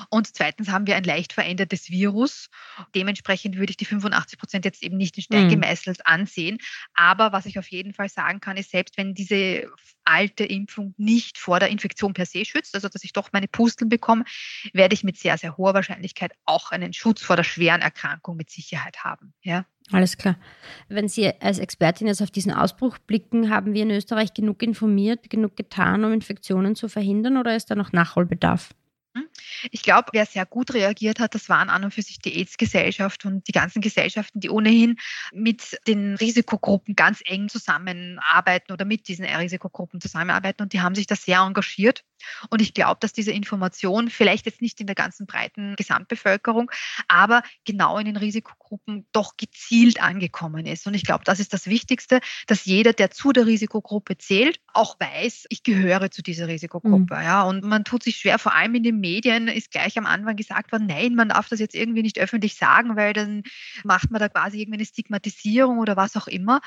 Und 0.08 0.34
zweitens 0.34 0.68
haben 0.68 0.86
wir 0.86 0.96
ein 0.96 1.04
leicht 1.04 1.32
verändertes 1.32 1.90
Virus. 1.90 2.48
Dementsprechend 2.94 3.56
würde 3.56 3.70
ich 3.70 3.76
die 3.76 3.84
85 3.84 4.38
Prozent 4.38 4.64
jetzt 4.64 4.82
eben 4.82 4.96
nicht 4.96 5.16
in 5.16 5.22
Stein 5.22 5.44
mhm. 5.46 5.50
gemeißelt 5.50 6.06
ansehen. 6.06 6.58
Aber 6.94 7.32
was 7.32 7.46
ich 7.46 7.58
auf 7.58 7.68
jeden 7.68 7.94
Fall 7.94 8.08
sagen 8.08 8.40
kann, 8.40 8.56
ist, 8.56 8.70
selbst 8.70 8.96
wenn 8.96 9.14
diese 9.14 9.70
alte 10.04 10.44
Impfung 10.44 10.94
nicht 10.96 11.38
vor 11.38 11.60
der 11.60 11.68
Infektion 11.68 12.14
per 12.14 12.26
se 12.26 12.44
schützt, 12.44 12.74
also 12.74 12.88
dass 12.88 13.04
ich 13.04 13.12
doch 13.12 13.30
meine 13.32 13.48
Pusteln 13.48 13.88
bekomme, 13.88 14.24
werde 14.72 14.94
ich 14.94 15.04
mit 15.04 15.16
sehr, 15.16 15.38
sehr 15.38 15.56
hoher 15.56 15.74
Wahrscheinlichkeit 15.74 16.32
auch 16.46 16.70
einen 16.72 16.92
Schutz 16.92 17.22
vor 17.22 17.36
der 17.36 17.44
schweren 17.44 17.80
Erkrankung 17.80 18.36
mit 18.36 18.50
Sicherheit 18.50 19.04
haben. 19.04 19.32
Ja. 19.42 19.64
Alles 19.92 20.16
klar. 20.16 20.36
Wenn 20.88 21.08
Sie 21.08 21.32
als 21.40 21.58
Expertin 21.58 22.06
jetzt 22.06 22.22
auf 22.22 22.30
diesen 22.30 22.52
Ausbruch 22.52 22.98
blicken, 22.98 23.50
haben 23.50 23.74
wir 23.74 23.82
in 23.82 23.90
Österreich 23.90 24.34
genug 24.34 24.62
informiert, 24.62 25.30
genug 25.30 25.56
getan, 25.56 26.04
um 26.04 26.12
Infektionen 26.12 26.76
zu 26.76 26.88
verhindern 26.88 27.36
oder 27.36 27.56
ist 27.56 27.70
da 27.70 27.74
noch 27.74 27.92
Nachholbedarf? 27.92 28.70
Hm? 29.16 29.28
Ich 29.72 29.82
glaube, 29.82 30.10
wer 30.12 30.24
sehr 30.24 30.46
gut 30.46 30.72
reagiert 30.72 31.18
hat, 31.18 31.34
das 31.34 31.48
waren 31.48 31.68
an 31.68 31.82
und 31.84 31.92
für 31.92 32.02
sich 32.02 32.18
die 32.20 32.36
AIDS-Gesellschaft 32.38 33.24
und 33.24 33.46
die 33.48 33.52
ganzen 33.52 33.80
Gesellschaften, 33.80 34.38
die 34.40 34.50
ohnehin 34.50 34.96
mit 35.32 35.78
den 35.88 36.14
Risikogruppen 36.14 36.94
ganz 36.94 37.20
eng 37.24 37.48
zusammenarbeiten 37.48 38.72
oder 38.72 38.84
mit 38.84 39.08
diesen 39.08 39.24
Risikogruppen 39.24 40.00
zusammenarbeiten 40.00 40.62
und 40.62 40.72
die 40.72 40.80
haben 40.80 40.94
sich 40.94 41.06
da 41.08 41.16
sehr 41.16 41.40
engagiert. 41.40 42.04
Und 42.50 42.60
ich 42.60 42.74
glaube, 42.74 42.98
dass 43.00 43.12
diese 43.12 43.32
Information 43.32 44.10
vielleicht 44.10 44.46
jetzt 44.46 44.62
nicht 44.62 44.80
in 44.80 44.86
der 44.86 44.94
ganzen 44.94 45.26
breiten 45.26 45.76
Gesamtbevölkerung, 45.76 46.70
aber 47.08 47.42
genau 47.64 47.98
in 47.98 48.06
den 48.06 48.16
Risikogruppen 48.16 49.06
doch 49.12 49.36
gezielt 49.36 50.02
angekommen 50.02 50.66
ist. 50.66 50.86
Und 50.86 50.94
ich 50.94 51.04
glaube, 51.04 51.24
das 51.24 51.40
ist 51.40 51.52
das 51.52 51.66
Wichtigste, 51.66 52.20
dass 52.46 52.64
jeder, 52.64 52.92
der 52.92 53.10
zu 53.10 53.32
der 53.32 53.46
Risikogruppe 53.46 54.18
zählt, 54.18 54.60
auch 54.72 54.98
weiß, 54.98 55.46
ich 55.48 55.62
gehöre 55.62 56.10
zu 56.10 56.22
dieser 56.22 56.48
Risikogruppe. 56.48 57.16
Mhm. 57.16 57.22
Ja, 57.22 57.42
und 57.42 57.64
man 57.64 57.84
tut 57.84 58.02
sich 58.02 58.16
schwer, 58.16 58.38
vor 58.38 58.54
allem 58.54 58.74
in 58.74 58.82
den 58.82 59.00
Medien 59.00 59.48
ist 59.48 59.70
gleich 59.70 59.98
am 59.98 60.06
Anfang 60.06 60.36
gesagt 60.36 60.72
worden, 60.72 60.86
nein, 60.86 61.14
man 61.14 61.30
darf 61.30 61.48
das 61.48 61.60
jetzt 61.60 61.74
irgendwie 61.74 62.02
nicht 62.02 62.18
öffentlich 62.18 62.54
sagen, 62.54 62.96
weil 62.96 63.12
dann 63.12 63.42
macht 63.84 64.10
man 64.10 64.20
da 64.20 64.28
quasi 64.28 64.60
irgendwie 64.60 64.78
eine 64.78 64.86
Stigmatisierung 64.86 65.78
oder 65.78 65.96
was 65.96 66.16
auch 66.16 66.26
immer. 66.26 66.60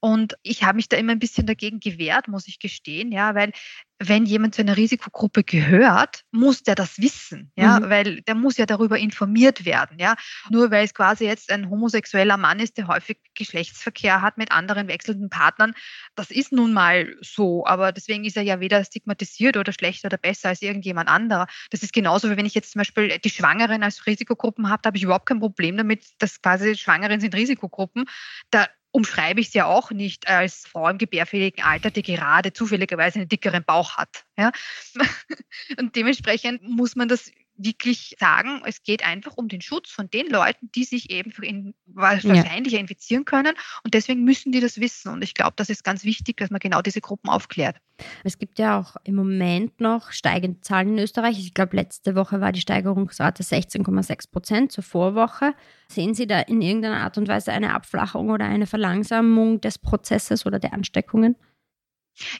Und 0.00 0.36
ich 0.42 0.62
habe 0.64 0.76
mich 0.76 0.88
da 0.88 0.96
immer 0.96 1.12
ein 1.12 1.18
bisschen 1.18 1.46
dagegen 1.46 1.80
gewehrt, 1.80 2.28
muss 2.28 2.48
ich 2.48 2.58
gestehen, 2.58 3.12
ja, 3.12 3.34
weil 3.34 3.52
wenn 3.98 4.26
jemand 4.26 4.54
zu 4.54 4.60
einer 4.60 4.76
Risikogruppe 4.76 5.42
gehört, 5.42 6.24
muss 6.30 6.62
der 6.62 6.74
das 6.74 6.98
wissen, 6.98 7.50
ja, 7.56 7.80
mhm. 7.80 7.90
weil 7.90 8.20
der 8.22 8.34
muss 8.34 8.58
ja 8.58 8.66
darüber 8.66 8.98
informiert 8.98 9.64
werden, 9.64 9.98
ja. 9.98 10.16
Nur 10.50 10.70
weil 10.70 10.84
es 10.84 10.92
quasi 10.92 11.24
jetzt 11.24 11.50
ein 11.50 11.70
homosexueller 11.70 12.36
Mann 12.36 12.60
ist, 12.60 12.76
der 12.76 12.88
häufig 12.88 13.18
Geschlechtsverkehr 13.34 14.20
hat 14.20 14.36
mit 14.36 14.52
anderen 14.52 14.88
wechselnden 14.88 15.30
Partnern, 15.30 15.72
das 16.14 16.30
ist 16.30 16.52
nun 16.52 16.72
mal 16.72 17.16
so, 17.22 17.66
aber 17.66 17.92
deswegen 17.92 18.24
ist 18.24 18.36
er 18.36 18.42
ja 18.42 18.60
weder 18.60 18.84
stigmatisiert 18.84 19.56
oder 19.56 19.72
schlechter 19.72 20.08
oder 20.08 20.18
besser 20.18 20.50
als 20.50 20.60
irgendjemand 20.60 21.08
anderer. 21.08 21.46
Das 21.70 21.82
ist 21.82 21.92
genauso 21.92 22.30
wie 22.30 22.36
wenn 22.36 22.46
ich 22.46 22.54
jetzt 22.54 22.72
zum 22.72 22.80
Beispiel 22.80 23.18
die 23.18 23.30
Schwangeren 23.30 23.82
als 23.82 24.06
Risikogruppen 24.06 24.68
habe, 24.68 24.82
da 24.82 24.88
habe 24.88 24.98
ich 24.98 25.04
überhaupt 25.04 25.26
kein 25.26 25.40
Problem 25.40 25.76
damit, 25.76 26.04
dass 26.18 26.42
quasi 26.42 26.76
Schwangeren 26.76 27.20
sind 27.20 27.34
Risikogruppen. 27.34 28.04
Da 28.50 28.66
umschreibe 28.96 29.42
ich 29.42 29.50
sie 29.50 29.58
ja 29.58 29.66
auch 29.66 29.90
nicht 29.90 30.26
als 30.26 30.66
Frau 30.66 30.88
im 30.88 30.96
gebärfähigen 30.96 31.62
Alter, 31.62 31.90
die 31.90 32.02
gerade 32.02 32.54
zufälligerweise 32.54 33.18
einen 33.18 33.28
dickeren 33.28 33.62
Bauch 33.62 33.98
hat. 33.98 34.24
Ja? 34.38 34.52
Und 35.78 35.94
dementsprechend 35.96 36.62
muss 36.62 36.96
man 36.96 37.06
das 37.06 37.30
wirklich 37.58 38.16
sagen, 38.18 38.62
es 38.64 38.82
geht 38.82 39.04
einfach 39.04 39.36
um 39.36 39.48
den 39.48 39.60
Schutz 39.60 39.90
von 39.90 40.10
den 40.10 40.28
Leuten, 40.28 40.70
die 40.74 40.84
sich 40.84 41.10
eben 41.10 41.32
in, 41.42 41.74
wahrscheinlich 41.86 42.72
ja. 42.72 42.80
infizieren 42.80 43.24
können. 43.24 43.54
Und 43.84 43.94
deswegen 43.94 44.24
müssen 44.24 44.52
die 44.52 44.60
das 44.60 44.80
wissen. 44.80 45.12
Und 45.12 45.22
ich 45.22 45.34
glaube, 45.34 45.54
das 45.56 45.70
ist 45.70 45.84
ganz 45.84 46.04
wichtig, 46.04 46.36
dass 46.36 46.50
man 46.50 46.60
genau 46.60 46.82
diese 46.82 47.00
Gruppen 47.00 47.28
aufklärt. 47.28 47.76
Es 48.24 48.38
gibt 48.38 48.58
ja 48.58 48.78
auch 48.78 48.96
im 49.04 49.14
Moment 49.14 49.80
noch 49.80 50.12
steigende 50.12 50.60
Zahlen 50.60 50.96
in 50.96 50.98
Österreich. 50.98 51.38
Ich 51.38 51.54
glaube, 51.54 51.76
letzte 51.76 52.14
Woche 52.14 52.40
war 52.40 52.52
die 52.52 52.60
Steigerungsrate 52.60 53.42
16,6 53.42 54.30
Prozent 54.30 54.72
zur 54.72 54.84
Vorwoche. 54.84 55.54
Sehen 55.88 56.14
Sie 56.14 56.26
da 56.26 56.40
in 56.40 56.60
irgendeiner 56.60 56.98
Art 56.98 57.16
und 57.16 57.28
Weise 57.28 57.52
eine 57.52 57.72
Abflachung 57.74 58.30
oder 58.30 58.44
eine 58.44 58.66
Verlangsamung 58.66 59.60
des 59.60 59.78
Prozesses 59.78 60.44
oder 60.44 60.58
der 60.58 60.72
Ansteckungen? 60.72 61.36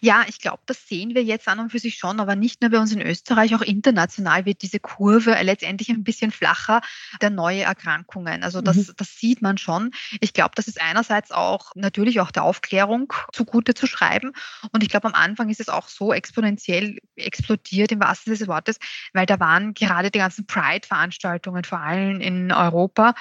Ja, 0.01 0.25
ich 0.29 0.41
glaube, 0.41 0.63
das 0.67 0.87
sehen 0.89 1.15
wir 1.15 1.23
jetzt 1.23 1.49
an 1.49 1.59
und 1.59 1.71
für 1.71 1.79
sich 1.79 1.97
schon, 1.97 2.21
aber 2.21 2.37
nicht 2.37 2.61
nur 2.61 2.71
bei 2.71 2.79
uns 2.79 2.93
in 2.93 3.03
Österreich, 3.03 3.55
auch 3.55 3.63
international 3.63 4.45
wird 4.45 4.63
diese 4.63 4.81
Kurve 4.81 5.37
letztendlich 5.43 5.91
ein 5.91 6.05
bisschen 6.05 6.31
flacher 6.31 6.81
der 7.21 7.31
neue 7.31 7.63
Erkrankungen. 7.63 8.43
Also 8.43 8.61
das, 8.61 8.77
mhm. 8.77 8.93
das 8.97 9.17
sieht 9.17 9.43
man 9.43 9.59
schon. 9.59 9.91
Ich 10.21 10.33
glaube, 10.33 10.53
das 10.55 10.69
ist 10.69 10.81
einerseits 10.81 11.31
auch 11.31 11.73
natürlich 11.75 12.21
auch 12.21 12.31
der 12.31 12.45
Aufklärung 12.45 13.13
zugute 13.33 13.75
zu 13.75 13.87
schreiben. 13.87 14.33
Und 14.73 14.83
ich 14.83 14.89
glaube, 14.89 15.09
am 15.09 15.15
Anfang 15.15 15.49
ist 15.51 15.61
es 15.61 15.69
auch 15.69 15.89
so 15.89 16.13
exponentiell 16.13 16.99
explodiert 17.17 17.93
im 17.93 18.01
wahrsten 18.01 18.35
Sinne 18.35 18.39
des 18.39 18.49
Wortes, 18.49 18.79
weil 19.13 19.27
da 19.27 19.41
waren 19.41 19.75
gerade 19.75 20.11
die 20.11 20.19
ganzen 20.19 20.47
Pride-Veranstaltungen, 20.47 21.65
vor 21.65 21.81
allem 21.81 22.21
in 22.21 22.53
Europa. 22.53 23.15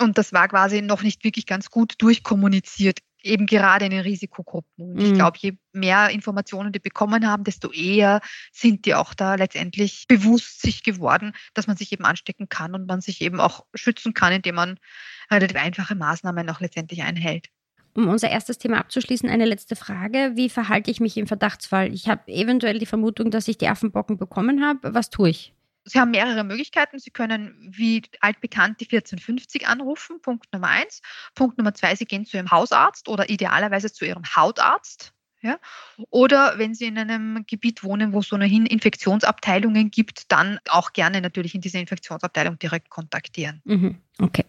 Und 0.00 0.18
das 0.18 0.32
war 0.32 0.48
quasi 0.48 0.82
noch 0.82 1.02
nicht 1.02 1.24
wirklich 1.24 1.46
ganz 1.46 1.70
gut 1.70 1.94
durchkommuniziert 1.98 2.98
eben 3.24 3.46
gerade 3.46 3.86
in 3.86 3.90
den 3.90 4.00
Risikogruppen. 4.00 4.90
Und 4.90 4.94
mhm. 4.94 5.00
ich 5.00 5.14
glaube, 5.14 5.38
je 5.40 5.56
mehr 5.72 6.10
Informationen 6.10 6.72
die 6.72 6.78
bekommen 6.78 7.26
haben, 7.26 7.44
desto 7.44 7.72
eher 7.72 8.20
sind 8.52 8.84
die 8.86 8.94
auch 8.94 9.14
da 9.14 9.34
letztendlich 9.34 10.06
bewusst 10.08 10.60
sich 10.60 10.82
geworden, 10.82 11.32
dass 11.54 11.66
man 11.66 11.76
sich 11.76 11.92
eben 11.92 12.04
anstecken 12.04 12.48
kann 12.48 12.74
und 12.74 12.86
man 12.86 13.00
sich 13.00 13.20
eben 13.20 13.40
auch 13.40 13.64
schützen 13.74 14.14
kann, 14.14 14.32
indem 14.32 14.56
man 14.56 14.78
relativ 15.30 15.56
einfache 15.56 15.94
Maßnahmen 15.94 16.48
auch 16.50 16.60
letztendlich 16.60 17.02
einhält. 17.02 17.48
Um 17.96 18.08
unser 18.08 18.28
erstes 18.28 18.58
Thema 18.58 18.78
abzuschließen, 18.78 19.28
eine 19.28 19.44
letzte 19.44 19.76
Frage. 19.76 20.32
Wie 20.34 20.50
verhalte 20.50 20.90
ich 20.90 20.98
mich 20.98 21.16
im 21.16 21.28
Verdachtsfall? 21.28 21.94
Ich 21.94 22.08
habe 22.08 22.30
eventuell 22.30 22.80
die 22.80 22.86
Vermutung, 22.86 23.30
dass 23.30 23.46
ich 23.46 23.56
die 23.56 23.68
Affenbocken 23.68 24.16
bekommen 24.16 24.64
habe. 24.64 24.94
Was 24.94 25.10
tue 25.10 25.30
ich? 25.30 25.54
Sie 25.84 26.00
haben 26.00 26.10
mehrere 26.10 26.44
Möglichkeiten. 26.44 26.98
Sie 26.98 27.10
können 27.10 27.54
wie 27.70 28.02
altbekannt 28.20 28.80
die 28.80 28.84
1450 28.84 29.66
anrufen, 29.68 30.20
Punkt 30.22 30.52
Nummer 30.52 30.68
eins. 30.68 31.02
Punkt 31.34 31.58
Nummer 31.58 31.74
zwei, 31.74 31.94
Sie 31.94 32.06
gehen 32.06 32.24
zu 32.24 32.36
Ihrem 32.36 32.50
Hausarzt 32.50 33.08
oder 33.08 33.28
idealerweise 33.28 33.92
zu 33.92 34.04
Ihrem 34.04 34.24
Hautarzt. 34.24 35.12
Ja? 35.42 35.58
Oder 36.08 36.58
wenn 36.58 36.74
Sie 36.74 36.86
in 36.86 36.96
einem 36.96 37.44
Gebiet 37.46 37.84
wohnen, 37.84 38.14
wo 38.14 38.20
es 38.20 38.32
ohnehin 38.32 38.64
Infektionsabteilungen 38.64 39.90
gibt, 39.90 40.32
dann 40.32 40.58
auch 40.70 40.94
gerne 40.94 41.20
natürlich 41.20 41.54
in 41.54 41.60
diese 41.60 41.78
Infektionsabteilung 41.78 42.58
direkt 42.58 42.88
kontaktieren. 42.88 43.60
Mhm. 43.64 43.98
Okay. 44.18 44.46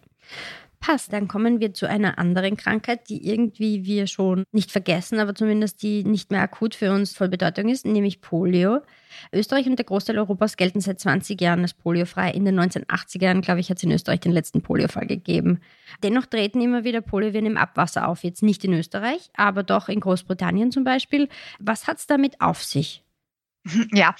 Passt, 0.79 1.13
dann 1.13 1.27
kommen 1.27 1.59
wir 1.59 1.73
zu 1.73 1.87
einer 1.87 2.17
anderen 2.17 2.57
Krankheit, 2.57 3.09
die 3.09 3.27
irgendwie 3.27 3.85
wir 3.85 4.07
schon 4.07 4.43
nicht 4.51 4.71
vergessen, 4.71 5.19
aber 5.19 5.33
zumindest 5.33 5.81
die 5.81 6.03
nicht 6.03 6.31
mehr 6.31 6.41
akut 6.41 6.75
für 6.75 6.91
uns 6.91 7.15
voll 7.15 7.29
Bedeutung 7.29 7.69
ist, 7.69 7.85
nämlich 7.85 8.21
Polio. 8.21 8.81
Österreich 9.31 9.67
und 9.67 9.77
der 9.77 9.85
Großteil 9.85 10.17
Europas 10.17 10.57
gelten 10.57 10.81
seit 10.81 10.99
20 10.99 11.39
Jahren 11.39 11.61
als 11.61 11.73
poliofrei. 11.73 12.31
In 12.31 12.45
den 12.45 12.59
1980er 12.59 13.23
Jahren, 13.23 13.41
glaube 13.41 13.61
ich, 13.61 13.69
hat 13.69 13.77
es 13.77 13.83
in 13.83 13.91
Österreich 13.91 14.19
den 14.19 14.31
letzten 14.31 14.61
Poliofall 14.61 15.07
gegeben. 15.07 15.61
Dennoch 16.03 16.25
treten 16.25 16.61
immer 16.61 16.83
wieder 16.83 17.01
Polioviren 17.01 17.45
im 17.45 17.57
Abwasser 17.57 18.07
auf. 18.07 18.23
Jetzt 18.23 18.43
nicht 18.43 18.63
in 18.65 18.73
Österreich, 18.73 19.29
aber 19.35 19.63
doch 19.63 19.89
in 19.89 19.99
Großbritannien 19.99 20.71
zum 20.71 20.83
Beispiel. 20.83 21.29
Was 21.59 21.87
hat 21.87 21.97
es 21.97 22.07
damit 22.07 22.41
auf 22.41 22.63
sich? 22.63 23.04
Ja, 23.91 24.15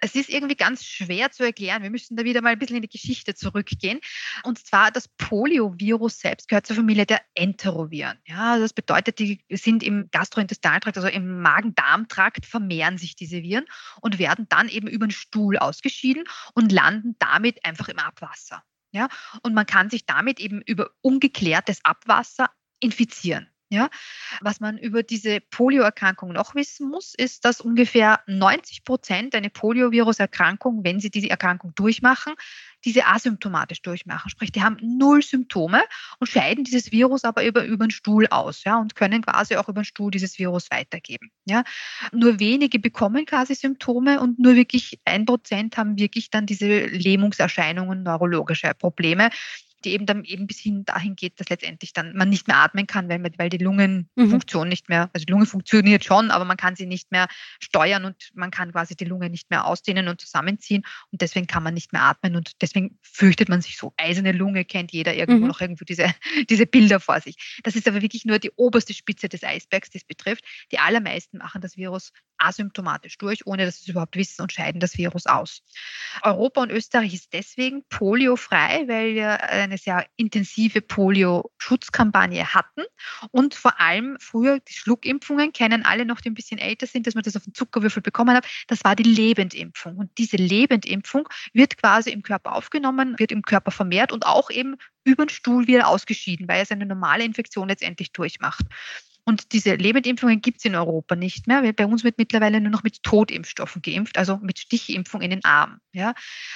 es 0.00 0.14
ist 0.14 0.28
irgendwie 0.28 0.56
ganz 0.56 0.84
schwer 0.84 1.30
zu 1.30 1.44
erklären. 1.44 1.82
Wir 1.82 1.90
müssen 1.90 2.16
da 2.16 2.24
wieder 2.24 2.42
mal 2.42 2.50
ein 2.50 2.58
bisschen 2.58 2.76
in 2.76 2.82
die 2.82 2.88
Geschichte 2.88 3.34
zurückgehen. 3.34 4.00
Und 4.42 4.58
zwar 4.58 4.90
das 4.90 5.08
Poliovirus 5.08 6.18
selbst 6.18 6.48
gehört 6.48 6.66
zur 6.66 6.76
Familie 6.76 7.06
der 7.06 7.20
Enteroviren. 7.34 8.18
Ja, 8.26 8.58
das 8.58 8.72
bedeutet, 8.72 9.18
die 9.18 9.44
sind 9.50 9.82
im 9.82 10.08
Gastrointestinaltrakt, 10.10 10.96
also 10.96 11.08
im 11.08 11.40
Magen-Darm-Trakt, 11.40 12.44
vermehren 12.44 12.98
sich 12.98 13.14
diese 13.14 13.42
Viren 13.42 13.66
und 14.00 14.18
werden 14.18 14.46
dann 14.48 14.68
eben 14.68 14.88
über 14.88 15.06
den 15.06 15.12
Stuhl 15.12 15.58
ausgeschieden 15.58 16.24
und 16.54 16.72
landen 16.72 17.14
damit 17.18 17.64
einfach 17.64 17.88
im 17.88 17.98
Abwasser. 17.98 18.64
Ja, 18.90 19.08
und 19.42 19.54
man 19.54 19.66
kann 19.66 19.90
sich 19.90 20.06
damit 20.06 20.40
eben 20.40 20.62
über 20.62 20.90
ungeklärtes 21.02 21.84
Abwasser 21.84 22.50
infizieren. 22.80 23.48
Ja, 23.70 23.90
was 24.40 24.60
man 24.60 24.78
über 24.78 25.02
diese 25.02 25.40
Polioerkrankung 25.40 26.32
noch 26.32 26.54
wissen 26.54 26.88
muss, 26.88 27.14
ist, 27.14 27.44
dass 27.44 27.60
ungefähr 27.60 28.20
90 28.26 28.82
Prozent 28.82 29.34
eine 29.34 29.50
Polioviruserkrankung, 29.50 30.84
wenn 30.84 31.00
sie 31.00 31.10
diese 31.10 31.28
Erkrankung 31.28 31.74
durchmachen, 31.74 32.32
diese 32.84 33.06
asymptomatisch 33.06 33.82
durchmachen. 33.82 34.30
Sprich, 34.30 34.52
die 34.52 34.62
haben 34.62 34.78
null 34.80 35.22
Symptome 35.22 35.82
und 36.18 36.28
scheiden 36.28 36.64
dieses 36.64 36.92
Virus 36.92 37.24
aber 37.24 37.44
über, 37.44 37.64
über 37.64 37.86
den 37.86 37.90
Stuhl 37.90 38.26
aus 38.28 38.64
ja, 38.64 38.78
und 38.78 38.94
können 38.94 39.22
quasi 39.22 39.56
auch 39.56 39.68
über 39.68 39.82
den 39.82 39.84
Stuhl 39.84 40.10
dieses 40.10 40.38
Virus 40.38 40.70
weitergeben. 40.70 41.30
Ja. 41.44 41.64
Nur 42.12 42.40
wenige 42.40 42.78
bekommen 42.78 43.26
quasi 43.26 43.54
Symptome 43.54 44.20
und 44.20 44.38
nur 44.38 44.54
wirklich 44.54 44.98
ein 45.04 45.26
Prozent 45.26 45.76
haben 45.76 45.98
wirklich 45.98 46.30
dann 46.30 46.46
diese 46.46 46.86
Lähmungserscheinungen, 46.86 48.02
neurologische 48.02 48.72
Probleme 48.74 49.30
die 49.84 49.92
eben 49.92 50.06
dann 50.06 50.24
eben 50.24 50.46
bis 50.46 50.58
hin 50.58 50.84
dahin 50.84 51.16
geht, 51.16 51.38
dass 51.40 51.48
letztendlich 51.48 51.92
dann 51.92 52.14
man 52.14 52.28
nicht 52.28 52.48
mehr 52.48 52.58
atmen 52.58 52.86
kann, 52.86 53.08
weil, 53.08 53.22
weil 53.36 53.48
die 53.48 53.58
Lungenfunktion 53.58 54.64
mhm. 54.64 54.68
nicht 54.68 54.88
mehr, 54.88 55.10
also 55.12 55.24
die 55.24 55.32
Lunge 55.32 55.46
funktioniert 55.46 56.04
schon, 56.04 56.30
aber 56.30 56.44
man 56.44 56.56
kann 56.56 56.76
sie 56.76 56.86
nicht 56.86 57.10
mehr 57.12 57.28
steuern 57.60 58.04
und 58.04 58.16
man 58.34 58.50
kann 58.50 58.72
quasi 58.72 58.96
die 58.96 59.04
Lunge 59.04 59.30
nicht 59.30 59.50
mehr 59.50 59.66
ausdehnen 59.66 60.08
und 60.08 60.20
zusammenziehen 60.20 60.84
und 61.12 61.20
deswegen 61.20 61.46
kann 61.46 61.62
man 61.62 61.74
nicht 61.74 61.92
mehr 61.92 62.02
atmen 62.02 62.36
und 62.36 62.52
deswegen 62.60 62.98
fürchtet 63.02 63.48
man 63.48 63.60
sich 63.60 63.76
so. 63.76 63.92
Eiserne 63.96 64.32
Lunge 64.32 64.64
kennt 64.64 64.92
jeder 64.92 65.14
irgendwo 65.14 65.42
mhm. 65.42 65.48
noch 65.48 65.60
irgendwo 65.60 65.84
diese, 65.84 66.12
diese 66.50 66.66
Bilder 66.66 67.00
vor 67.00 67.20
sich. 67.20 67.60
Das 67.62 67.76
ist 67.76 67.86
aber 67.88 68.02
wirklich 68.02 68.24
nur 68.24 68.38
die 68.38 68.50
oberste 68.56 68.94
Spitze 68.94 69.28
des 69.28 69.44
Eisbergs, 69.44 69.90
das 69.90 70.04
betrifft. 70.04 70.44
Die 70.72 70.78
allermeisten 70.78 71.38
machen 71.38 71.60
das 71.60 71.76
Virus 71.76 72.12
asymptomatisch 72.38 73.18
durch, 73.18 73.46
ohne 73.46 73.64
dass 73.66 73.78
sie 73.78 73.82
es 73.84 73.88
überhaupt 73.88 74.16
wissen 74.16 74.42
und 74.42 74.52
scheiden 74.52 74.80
das 74.80 74.96
Virus 74.96 75.26
aus. 75.26 75.62
Europa 76.22 76.62
und 76.62 76.70
Österreich 76.70 77.14
ist 77.14 77.32
deswegen 77.32 77.84
poliofrei, 77.88 78.84
weil 78.86 79.14
wir 79.14 79.42
eine 79.42 79.78
sehr 79.78 80.06
intensive 80.16 80.80
Polio-Schutzkampagne 80.80 82.54
hatten 82.54 82.82
und 83.30 83.54
vor 83.54 83.80
allem 83.80 84.16
früher 84.20 84.60
die 84.60 84.72
Schluckimpfungen 84.72 85.52
kennen 85.52 85.84
alle 85.84 86.04
noch, 86.04 86.20
die 86.20 86.30
ein 86.30 86.34
bisschen 86.34 86.58
älter 86.58 86.86
sind, 86.86 87.06
dass 87.06 87.14
man 87.14 87.24
das 87.24 87.36
auf 87.36 87.44
den 87.44 87.54
Zuckerwürfel 87.54 88.02
bekommen 88.02 88.36
hat. 88.36 88.46
Das 88.66 88.84
war 88.84 88.96
die 88.96 89.02
Lebendimpfung 89.02 89.96
und 89.96 90.10
diese 90.18 90.36
Lebendimpfung 90.36 91.28
wird 91.52 91.76
quasi 91.76 92.10
im 92.10 92.22
Körper 92.22 92.54
aufgenommen, 92.54 93.18
wird 93.18 93.32
im 93.32 93.42
Körper 93.42 93.70
vermehrt 93.70 94.12
und 94.12 94.26
auch 94.26 94.50
eben 94.50 94.76
über 95.04 95.24
den 95.24 95.30
Stuhl 95.30 95.66
wieder 95.66 95.88
ausgeschieden, 95.88 96.48
weil 96.48 96.62
es 96.62 96.70
eine 96.70 96.86
normale 96.86 97.24
Infektion 97.24 97.68
letztendlich 97.68 98.12
durchmacht. 98.12 98.64
Und 99.28 99.52
diese 99.52 99.74
Lebendimpfungen 99.74 100.40
gibt 100.40 100.60
es 100.60 100.64
in 100.64 100.74
Europa 100.74 101.14
nicht 101.14 101.46
mehr. 101.48 101.70
Bei 101.74 101.84
uns 101.84 102.02
wird 102.02 102.16
mittlerweile 102.16 102.62
nur 102.62 102.70
noch 102.70 102.82
mit 102.82 103.02
Totimpfstoffen 103.02 103.82
geimpft, 103.82 104.16
also 104.16 104.38
mit 104.38 104.58
Stichimpfung 104.58 105.20
in 105.20 105.28
den 105.28 105.44
Arm. 105.44 105.82
Ja. 105.92 106.14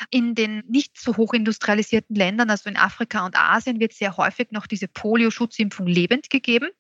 In 0.09 0.35
den 0.35 0.63
nicht 0.69 0.99
so 0.99 1.19
hochindustrialisierten 1.19 2.17
Ländern, 2.17 2.49
also 2.49 2.71
in 2.71 2.79
Afrika 2.79 3.27
und 3.27 3.39
Asien, 3.39 3.79
wird 3.79 3.93
sehr 3.93 4.17
häufig 4.17 4.53
noch 4.53 4.67
diese 4.67 4.89
Polio-Schutzimpfung 4.89 5.87
lebend 5.87 6.31
gegeben, 6.31 6.71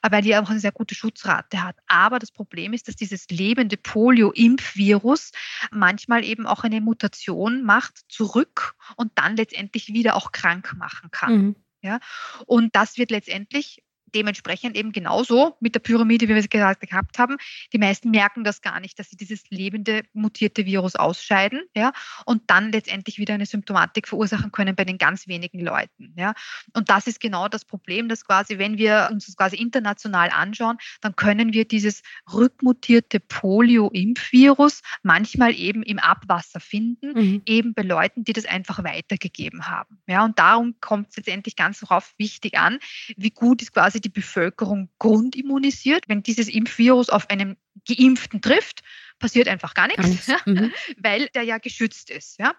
weil 0.00 0.22
die 0.22 0.34
auch 0.34 0.48
eine 0.48 0.60
sehr 0.60 0.72
gute 0.72 0.94
Schutzrate 0.94 1.62
hat. 1.62 1.76
Aber 1.88 2.18
das 2.18 2.32
Problem 2.32 2.72
ist, 2.72 2.88
dass 2.88 2.96
dieses 2.96 3.28
lebende 3.28 3.76
Polio-Impfvirus 3.76 5.32
manchmal 5.70 6.24
eben 6.24 6.46
auch 6.46 6.64
eine 6.64 6.80
Mutation 6.80 7.64
macht 7.64 8.00
zurück 8.08 8.76
und 8.96 9.12
dann 9.16 9.36
letztendlich 9.36 9.88
wieder 9.88 10.16
auch 10.16 10.32
krank 10.32 10.74
machen 10.78 11.10
kann. 11.10 11.36
Mhm. 11.36 11.56
Ja, 11.82 12.00
und 12.46 12.74
das 12.74 12.96
wird 12.96 13.10
letztendlich 13.10 13.82
dementsprechend 14.14 14.76
eben 14.76 14.92
genauso 14.92 15.56
mit 15.60 15.74
der 15.74 15.80
Pyramide, 15.80 16.26
wie 16.28 16.34
wir 16.34 16.36
es 16.36 16.48
gerade 16.48 16.78
gehabt 16.86 17.18
haben. 17.18 17.36
Die 17.72 17.78
meisten 17.78 18.10
merken 18.10 18.44
das 18.44 18.62
gar 18.62 18.80
nicht, 18.80 18.98
dass 18.98 19.10
sie 19.10 19.16
dieses 19.16 19.50
lebende 19.50 20.02
mutierte 20.12 20.64
Virus 20.66 20.94
ausscheiden, 20.94 21.62
ja, 21.74 21.92
und 22.24 22.42
dann 22.46 22.72
letztendlich 22.72 23.18
wieder 23.18 23.34
eine 23.34 23.46
Symptomatik 23.46 24.08
verursachen 24.08 24.52
können 24.52 24.76
bei 24.76 24.84
den 24.84 24.98
ganz 24.98 25.26
wenigen 25.26 25.60
Leuten, 25.60 26.14
ja. 26.16 26.34
Und 26.72 26.88
das 26.88 27.06
ist 27.06 27.20
genau 27.20 27.48
das 27.48 27.64
Problem, 27.64 28.08
dass 28.08 28.24
quasi, 28.24 28.58
wenn 28.58 28.78
wir 28.78 29.08
uns 29.10 29.26
das 29.26 29.36
quasi 29.36 29.56
international 29.56 30.30
anschauen, 30.30 30.78
dann 31.00 31.16
können 31.16 31.52
wir 31.52 31.64
dieses 31.66 32.02
rückmutierte 32.32 33.20
Polio-Impfvirus 33.20 34.82
manchmal 35.02 35.54
eben 35.54 35.82
im 35.82 35.98
Abwasser 35.98 36.60
finden, 36.60 37.12
mhm. 37.12 37.42
eben 37.46 37.74
bei 37.74 37.82
Leuten, 37.82 38.24
die 38.24 38.32
das 38.32 38.44
einfach 38.44 38.84
weitergegeben 38.84 39.66
haben, 39.66 39.98
ja. 40.06 40.24
Und 40.24 40.38
darum 40.38 40.76
kommt 40.80 41.10
es 41.10 41.16
letztendlich 41.16 41.56
ganz 41.56 41.80
darauf 41.80 42.14
wichtig 42.18 42.58
an, 42.58 42.78
wie 43.16 43.30
gut 43.30 43.62
ist 43.62 43.72
quasi 43.72 44.00
die 44.04 44.08
Bevölkerung 44.10 44.90
grundimmunisiert. 44.98 46.04
Wenn 46.08 46.22
dieses 46.22 46.48
Impfvirus 46.48 47.08
auf 47.08 47.30
einen 47.30 47.56
Geimpften 47.88 48.40
trifft, 48.40 48.82
passiert 49.18 49.48
einfach 49.48 49.74
gar 49.74 49.88
nichts. 49.88 50.28
Mhm. 50.46 50.72
weil 50.98 51.28
der 51.34 51.42
ja 51.42 51.58
geschützt 51.58 52.10
ist. 52.10 52.38
Ja? 52.38 52.54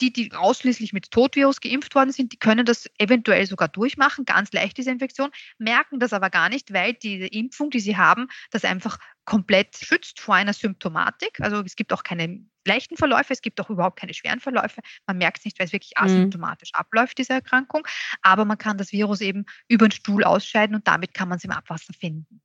Die, 0.00 0.12
die 0.12 0.32
ausschließlich 0.32 0.92
mit 0.92 1.10
Totvirus 1.10 1.60
geimpft 1.60 1.94
worden 1.94 2.12
sind, 2.12 2.32
die 2.32 2.38
können 2.38 2.64
das 2.64 2.88
eventuell 2.98 3.46
sogar 3.46 3.68
durchmachen, 3.68 4.24
ganz 4.24 4.52
leicht 4.52 4.76
diese 4.76 4.90
Infektion, 4.90 5.30
merken 5.58 5.98
das 5.98 6.12
aber 6.12 6.30
gar 6.30 6.48
nicht, 6.48 6.72
weil 6.72 6.94
diese 6.94 7.26
Impfung, 7.26 7.70
die 7.70 7.80
sie 7.80 7.96
haben, 7.96 8.28
das 8.50 8.64
einfach 8.64 8.98
komplett 9.24 9.76
schützt 9.76 10.20
vor 10.20 10.34
einer 10.36 10.52
Symptomatik. 10.52 11.40
Also 11.40 11.60
es 11.60 11.76
gibt 11.76 11.92
auch 11.92 12.02
keine 12.02 12.40
leichten 12.68 12.96
Verläufe, 12.96 13.32
es 13.32 13.42
gibt 13.42 13.60
auch 13.60 13.70
überhaupt 13.70 13.98
keine 13.98 14.14
schweren 14.14 14.40
Verläufe. 14.40 14.80
Man 15.06 15.18
merkt 15.18 15.38
es 15.38 15.44
nicht, 15.44 15.58
weil 15.58 15.66
es 15.66 15.72
wirklich 15.72 15.92
mhm. 15.98 16.04
asymptomatisch 16.04 16.70
mhm. 16.74 16.80
abläuft, 16.80 17.18
diese 17.18 17.32
Erkrankung. 17.32 17.86
Aber 18.22 18.44
man 18.44 18.58
kann 18.58 18.78
das 18.78 18.92
Virus 18.92 19.20
eben 19.20 19.44
über 19.66 19.88
den 19.88 19.92
Stuhl 19.92 20.22
ausscheiden 20.24 20.76
und 20.76 20.86
damit 20.86 21.14
kann 21.14 21.28
man 21.28 21.38
es 21.38 21.44
im 21.44 21.50
Abwasser 21.50 21.92
finden. 21.92 22.40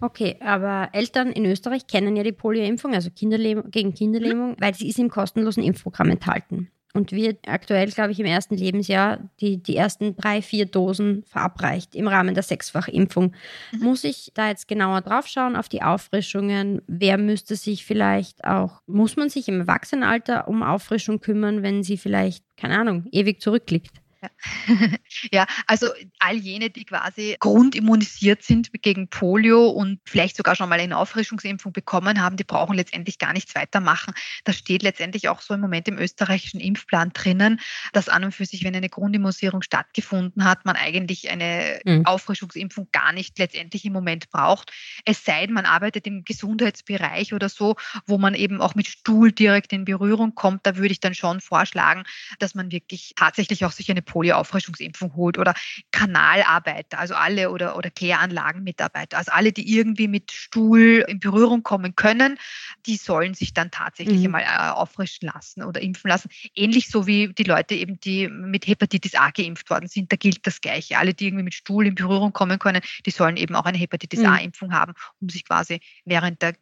Okay, 0.00 0.36
aber 0.40 0.90
Eltern 0.92 1.32
in 1.32 1.44
Österreich 1.46 1.86
kennen 1.86 2.16
ja 2.16 2.22
die 2.22 2.32
Polioimpfung, 2.32 2.94
also 2.94 3.10
Kinderlähmung, 3.10 3.70
gegen 3.70 3.94
Kinderlähmung, 3.94 4.50
mhm. 4.50 4.56
weil 4.58 4.74
sie 4.74 4.88
ist 4.88 4.98
im 4.98 5.08
kostenlosen 5.08 5.62
Impfprogramm 5.62 6.10
enthalten 6.10 6.70
und 6.98 7.12
wird 7.12 7.46
aktuell, 7.46 7.88
glaube 7.92 8.10
ich, 8.10 8.18
im 8.18 8.26
ersten 8.26 8.56
Lebensjahr 8.56 9.20
die, 9.40 9.62
die 9.62 9.76
ersten 9.76 10.16
drei, 10.16 10.42
vier 10.42 10.66
Dosen 10.66 11.22
verabreicht 11.28 11.94
im 11.94 12.08
Rahmen 12.08 12.34
der 12.34 12.42
Sechsfachimpfung. 12.42 13.34
Mhm. 13.70 13.78
Muss 13.78 14.02
ich 14.02 14.32
da 14.34 14.48
jetzt 14.48 14.66
genauer 14.66 15.02
drauf 15.02 15.28
schauen 15.28 15.54
auf 15.54 15.68
die 15.68 15.82
Auffrischungen? 15.82 16.82
Wer 16.88 17.16
müsste 17.16 17.54
sich 17.54 17.84
vielleicht 17.84 18.44
auch, 18.44 18.82
muss 18.88 19.14
man 19.14 19.30
sich 19.30 19.46
im 19.48 19.60
Erwachsenenalter 19.60 20.48
um 20.48 20.64
Auffrischung 20.64 21.20
kümmern, 21.20 21.62
wenn 21.62 21.84
sie 21.84 21.96
vielleicht, 21.96 22.44
keine 22.56 22.76
Ahnung, 22.76 23.06
ewig 23.12 23.40
zurückliegt? 23.40 23.92
Ja. 25.32 25.46
also 25.66 25.88
all 26.18 26.36
jene, 26.36 26.70
die 26.70 26.84
quasi 26.84 27.36
grundimmunisiert 27.40 28.42
sind 28.42 28.70
gegen 28.82 29.08
Polio 29.08 29.68
und 29.68 30.00
vielleicht 30.04 30.36
sogar 30.36 30.54
schon 30.54 30.68
mal 30.68 30.78
eine 30.78 30.96
Auffrischungsimpfung 30.96 31.72
bekommen 31.72 32.20
haben, 32.20 32.36
die 32.36 32.44
brauchen 32.44 32.76
letztendlich 32.76 33.18
gar 33.18 33.32
nichts 33.32 33.54
weitermachen. 33.54 34.14
Das 34.44 34.56
steht 34.56 34.82
letztendlich 34.82 35.28
auch 35.28 35.40
so 35.40 35.54
im 35.54 35.60
Moment 35.60 35.88
im 35.88 35.98
österreichischen 35.98 36.60
Impfplan 36.60 37.10
drinnen, 37.12 37.60
dass 37.92 38.08
an 38.08 38.24
und 38.24 38.32
für 38.32 38.46
sich, 38.46 38.64
wenn 38.64 38.74
eine 38.74 38.88
Grundimmunisierung 38.88 39.62
stattgefunden 39.62 40.44
hat, 40.44 40.64
man 40.64 40.76
eigentlich 40.76 41.30
eine 41.30 41.80
mhm. 41.84 42.06
Auffrischungsimpfung 42.06 42.88
gar 42.92 43.12
nicht 43.12 43.38
letztendlich 43.38 43.84
im 43.84 43.92
Moment 43.92 44.30
braucht. 44.30 44.72
Es 45.04 45.24
sei 45.24 45.46
denn, 45.46 45.54
man 45.54 45.66
arbeitet 45.66 46.06
im 46.06 46.24
Gesundheitsbereich 46.24 47.34
oder 47.34 47.48
so, 47.48 47.76
wo 48.06 48.18
man 48.18 48.34
eben 48.34 48.60
auch 48.60 48.74
mit 48.74 48.86
Stuhl 48.86 49.32
direkt 49.32 49.72
in 49.72 49.84
Berührung 49.84 50.34
kommt. 50.34 50.66
Da 50.66 50.76
würde 50.76 50.92
ich 50.92 51.00
dann 51.00 51.14
schon 51.14 51.40
vorschlagen, 51.40 52.04
dass 52.38 52.54
man 52.54 52.70
wirklich 52.72 53.12
tatsächlich 53.16 53.64
auch 53.64 53.72
sich 53.72 53.90
eine 53.90 54.02
Polioauffrischungsimpfung 54.08 55.14
holt 55.14 55.38
oder 55.38 55.54
Kanalarbeiter, 55.92 56.98
also 56.98 57.14
alle 57.14 57.50
oder, 57.50 57.76
oder 57.76 57.90
Kläranlagenmitarbeiter, 57.90 59.18
also 59.18 59.30
alle, 59.32 59.52
die 59.52 59.76
irgendwie 59.76 60.08
mit 60.08 60.32
Stuhl 60.32 61.04
in 61.06 61.20
Berührung 61.20 61.62
kommen 61.62 61.94
können, 61.94 62.38
die 62.86 62.96
sollen 62.96 63.34
sich 63.34 63.54
dann 63.54 63.70
tatsächlich 63.70 64.18
mhm. 64.18 64.34
einmal 64.34 64.42
äh, 64.42 64.72
auffrischen 64.72 65.28
lassen 65.28 65.62
oder 65.62 65.80
impfen 65.80 66.08
lassen. 66.08 66.30
Ähnlich 66.54 66.88
so 66.88 67.06
wie 67.06 67.32
die 67.32 67.44
Leute 67.44 67.74
eben, 67.74 68.00
die 68.00 68.28
mit 68.28 68.66
Hepatitis 68.66 69.14
A 69.14 69.30
geimpft 69.30 69.70
worden 69.70 69.88
sind, 69.88 70.10
da 70.10 70.16
gilt 70.16 70.46
das 70.46 70.60
Gleiche. 70.60 70.98
Alle, 70.98 71.14
die 71.14 71.26
irgendwie 71.26 71.44
mit 71.44 71.54
Stuhl 71.54 71.86
in 71.86 71.94
Berührung 71.94 72.32
kommen 72.32 72.58
können, 72.58 72.80
die 73.06 73.10
sollen 73.10 73.36
eben 73.36 73.54
auch 73.54 73.66
eine 73.66 73.78
Hepatitis 73.78 74.20
mhm. 74.20 74.26
A-Impfung 74.26 74.72
haben, 74.72 74.94
um 75.20 75.28
sich 75.28 75.44
quasi 75.44 75.80
während 76.04 76.42
der 76.42 76.54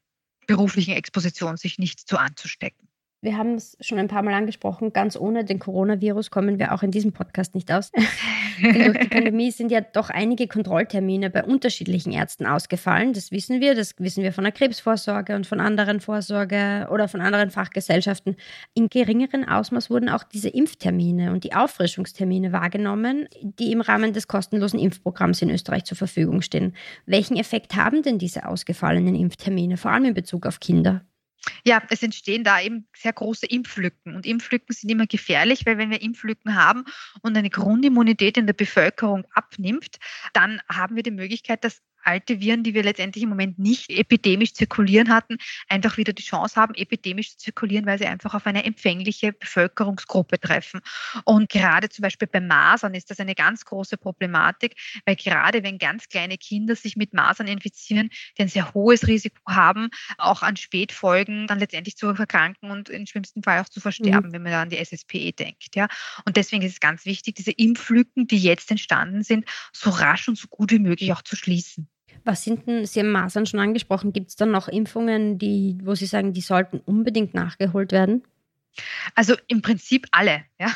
beruflichen 0.47 0.95
Exposition 0.95 1.57
sich 1.57 1.79
nicht 1.79 2.01
zu 2.01 2.19
anzustecken. 2.19 2.89
Wir 3.23 3.37
haben 3.37 3.55
es 3.55 3.77
schon 3.81 3.99
ein 3.99 4.09
paar 4.09 4.23
Mal 4.23 4.35
angesprochen, 4.35 4.93
ganz 4.93 5.17
ohne 5.17 5.45
den 5.45 5.59
Coronavirus 5.59 6.31
kommen 6.31 6.59
wir 6.59 6.73
auch 6.73 6.83
in 6.83 6.91
diesem 6.91 7.13
Podcast 7.13 7.55
nicht 7.55 7.73
aus. 7.73 7.91
Durch 8.63 8.99
die 8.99 9.09
Pandemie 9.09 9.51
sind 9.51 9.71
ja 9.71 9.81
doch 9.81 10.11
einige 10.11 10.47
Kontrolltermine 10.49 11.31
bei 11.31 11.45
unterschiedlichen 11.45 12.13
Ärzten 12.13 12.47
ausgefallen. 12.47 13.13
Das 13.13 13.31
wissen 13.31 13.61
wir. 13.61 13.75
Das 13.75 13.95
wissen 13.99 14.23
wir 14.23 14.33
von 14.33 14.45
der 14.45 14.53
Krebsvorsorge 14.53 15.35
und 15.35 15.47
von 15.47 15.61
anderen 15.61 16.01
Vorsorge 16.01 16.89
oder 16.91 17.09
von 17.09 17.21
anderen 17.21 17.51
Fachgesellschaften. 17.51 18.37
In 18.75 18.89
geringeren 18.89 19.47
Ausmaß 19.47 19.91
wurden 19.91 20.09
auch 20.09 20.23
diese 20.23 20.49
Impftermine 20.49 21.33
und 21.33 21.45
die 21.45 21.55
Auffrischungstermine 21.55 22.53
wahrgenommen, 22.53 23.29
die 23.43 23.73
im 23.73 23.81
Rahmen 23.81 24.13
des 24.13 24.29
kostenlosen 24.29 24.79
Impfprogramms 24.79 25.43
in 25.43 25.51
Österreich 25.51 25.85
zur 25.85 25.97
Verfügung 25.97 26.43
stehen. 26.43 26.75
Welchen 27.07 27.37
Effekt 27.37 27.77
haben 27.77 28.03
denn 28.03 28.19
diese 28.19 28.47
ausgefallenen 28.47 29.15
Impftermine, 29.15 29.77
vor 29.77 29.91
allem 29.91 30.05
in 30.05 30.15
Bezug 30.15 30.47
auf 30.47 30.61
Kinder? 30.61 31.03
Ja, 31.65 31.83
es 31.91 32.03
entstehen 32.03 32.45
da 32.45 32.61
eben 32.61 32.87
sehr 32.97 33.13
große 33.13 33.47
Impflücken. 33.47 34.15
Und 34.15 34.27
Impflücken 34.27 34.75
sind 34.75 34.91
immer 34.91 35.07
gefährlich, 35.07 35.67
weil 35.67 35.79
wenn 35.79 35.91
wir 35.91 36.03
Impflücken 36.03 36.55
haben 36.55 36.85
und 37.23 37.37
eine 37.37 37.51
Grundimmunität 37.51 38.37
in 38.37 38.47
der 38.47 38.55
Bevölkerung 38.55 39.25
abnimmt, 39.33 39.97
dann 40.33 40.61
haben 40.69 40.97
wir 40.97 41.03
die 41.03 41.11
Möglichkeit, 41.11 41.65
dass 41.65 41.83
alte 42.07 42.41
Viren, 42.41 42.63
die 42.63 42.75
wir 42.75 42.83
letztendlich 42.83 43.25
im 43.25 43.31
Moment 43.31 43.59
nicht 43.59 43.91
epidemisch 43.91 44.55
zirkulieren 44.55 45.11
hatten, 45.11 45.39
einfach 45.69 45.97
wieder 45.97 46.13
die 46.13 46.23
Chance 46.23 46.57
haben, 46.57 46.75
epidemisch 46.75 47.33
zu 47.33 47.39
zirkulieren, 47.39 47.87
weil 47.87 47.99
sie 47.99 48.07
einfach 48.07 48.35
auf 48.35 48.47
eine 48.47 48.65
empfängliche 48.65 49.33
Bevölkerungsgruppe 49.33 50.39
treffen. 50.41 50.81
Und 51.25 51.49
gerade 51.51 51.89
zum 51.89 52.03
Beispiel 52.03 52.29
bei 52.29 52.41
Masern 52.41 52.95
ist 52.95 53.11
das 53.11 53.21
eine 53.21 53.35
ganz 53.35 53.65
große 53.65 53.97
Problematik, 53.97 54.75
weil 55.05 55.17
gerade 55.17 55.63
wenn 55.63 55.79
ganz 55.79 56.09
kleine 56.09 56.39
Kinder 56.39 56.77
sich 56.77 56.97
mit 56.97 57.13
Masern 57.13 57.47
infizieren, 57.47 58.11
die 58.39 58.43
ein 58.43 58.49
sehr 58.49 58.73
hohes 58.75 59.07
Risiko 59.07 59.41
haben, 59.47 59.89
auch 60.19 60.43
an 60.43 60.57
Spätfolgen 60.57 61.47
dann 61.47 61.59
letztendlich 61.59 61.97
zu 61.97 62.15
verkranken 62.15 62.71
und 62.71 62.89
im 62.89 63.07
schlimmsten 63.07 63.43
Fall 63.43 63.61
auch 63.61 63.69
zu 63.69 63.81
versterben, 63.81 64.29
mhm. 64.29 64.33
wenn 64.33 64.43
man 64.43 64.53
da 64.53 64.63
an 64.63 64.71
die 64.71 64.79
SSPE 64.79 65.33
denkt. 65.33 65.75
Ja. 65.75 65.89
Und 66.25 66.37
deswegen 66.37 66.63
ist 66.63 66.73
es 66.73 66.81
ganz 66.81 67.05
wichtig, 67.05 67.35
diese 67.35 67.53
Impflücken, 67.53 68.27
die 68.27 68.39
jetzt 68.39 68.71
entstanden 68.71 69.23
sind, 69.23 69.45
so 69.73 69.91
rasch 69.91 70.29
und 70.29 70.39
so 70.39 70.49
gut 70.49 70.71
wie 70.71 70.79
möglich 70.79 71.13
auch 71.13 71.23
zu 71.23 71.37
schließen. 71.37 71.89
Was 72.27 72.43
sind 72.43 72.67
denn, 72.67 72.85
Sie 72.87 72.99
haben 72.99 73.13
Masern 73.13 73.47
schon 73.47 73.61
angesprochen, 73.61 74.13
gibt 74.13 74.31
es 74.31 74.37
dann 74.37 74.51
noch 74.51 74.67
Impfungen, 74.67 75.39
die, 75.39 75.79
wo 75.85 75.95
Sie 75.95 76.07
sagen, 76.07 76.33
die 76.33 76.41
sollten 76.41 76.81
unbedingt 76.81 77.35
nachgeholt 77.35 77.93
werden? 77.93 78.25
Also 79.15 79.37
im 79.47 79.63
Prinzip 79.63 80.09
alle, 80.11 80.43
ja. 80.59 80.73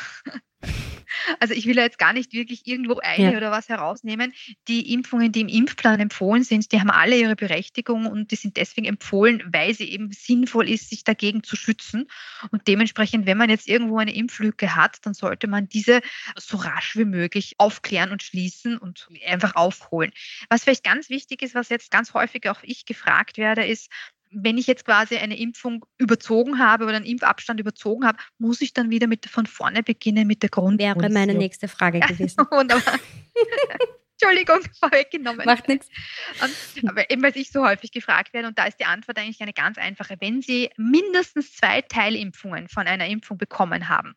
Also 1.39 1.53
ich 1.53 1.65
will 1.65 1.77
jetzt 1.77 1.97
gar 1.97 2.13
nicht 2.13 2.33
wirklich 2.33 2.67
irgendwo 2.67 2.99
eine 2.99 3.31
ja. 3.31 3.37
oder 3.37 3.51
was 3.51 3.69
herausnehmen. 3.69 4.33
Die 4.67 4.93
Impfungen, 4.93 5.31
die 5.31 5.41
im 5.41 5.47
Impfplan 5.47 5.99
empfohlen 5.99 6.43
sind, 6.43 6.71
die 6.71 6.79
haben 6.79 6.89
alle 6.89 7.17
ihre 7.17 7.35
Berechtigung 7.35 8.05
und 8.05 8.31
die 8.31 8.35
sind 8.35 8.57
deswegen 8.57 8.87
empfohlen, 8.87 9.43
weil 9.51 9.73
sie 9.73 9.91
eben 9.91 10.11
sinnvoll 10.11 10.69
ist, 10.69 10.89
sich 10.89 11.03
dagegen 11.03 11.43
zu 11.43 11.55
schützen. 11.55 12.07
Und 12.51 12.67
dementsprechend, 12.67 13.25
wenn 13.25 13.37
man 13.37 13.49
jetzt 13.49 13.67
irgendwo 13.67 13.97
eine 13.97 14.13
Impflücke 14.13 14.75
hat, 14.75 14.97
dann 15.03 15.13
sollte 15.13 15.47
man 15.47 15.67
diese 15.67 16.01
so 16.37 16.57
rasch 16.57 16.95
wie 16.95 17.05
möglich 17.05 17.55
aufklären 17.57 18.11
und 18.11 18.23
schließen 18.23 18.77
und 18.77 19.07
einfach 19.27 19.55
aufholen. 19.55 20.11
Was 20.49 20.63
vielleicht 20.63 20.83
ganz 20.83 21.09
wichtig 21.09 21.41
ist, 21.41 21.55
was 21.55 21.69
jetzt 21.69 21.91
ganz 21.91 22.13
häufig 22.13 22.49
auch 22.49 22.59
ich 22.63 22.85
gefragt 22.85 23.37
werde, 23.37 23.65
ist, 23.65 23.89
wenn 24.31 24.57
ich 24.57 24.67
jetzt 24.67 24.85
quasi 24.85 25.17
eine 25.17 25.37
Impfung 25.37 25.85
überzogen 25.97 26.59
habe 26.59 26.85
oder 26.85 26.95
einen 26.95 27.05
Impfabstand 27.05 27.59
überzogen 27.59 28.05
habe, 28.05 28.17
muss 28.37 28.61
ich 28.61 28.73
dann 28.73 28.89
wieder 28.89 29.07
mit 29.07 29.25
von 29.25 29.45
vorne 29.45 29.83
beginnen 29.83 30.27
mit 30.27 30.41
der 30.41 30.49
Grund. 30.49 30.79
Wäre 30.79 31.09
meine 31.09 31.33
nächste 31.33 31.67
Frage 31.67 31.99
gewesen. 31.99 32.37
wunderbar. 32.51 32.99
Entschuldigung, 34.21 34.59
vorweggenommen. 34.79 35.45
Macht 35.45 35.67
nichts. 35.67 35.87
Aber 36.87 37.09
eben, 37.09 37.23
weil 37.23 37.35
ich 37.35 37.51
so 37.51 37.65
häufig 37.65 37.91
gefragt 37.91 38.33
werde, 38.33 38.47
und 38.47 38.59
da 38.59 38.65
ist 38.65 38.79
die 38.79 38.85
Antwort 38.85 39.17
eigentlich 39.17 39.41
eine 39.41 39.53
ganz 39.53 39.79
einfache. 39.79 40.15
Wenn 40.19 40.41
Sie 40.41 40.69
mindestens 40.77 41.55
zwei 41.55 41.81
Teilimpfungen 41.81 42.67
von 42.67 42.85
einer 42.87 43.07
Impfung 43.07 43.39
bekommen 43.39 43.89
haben, 43.89 44.13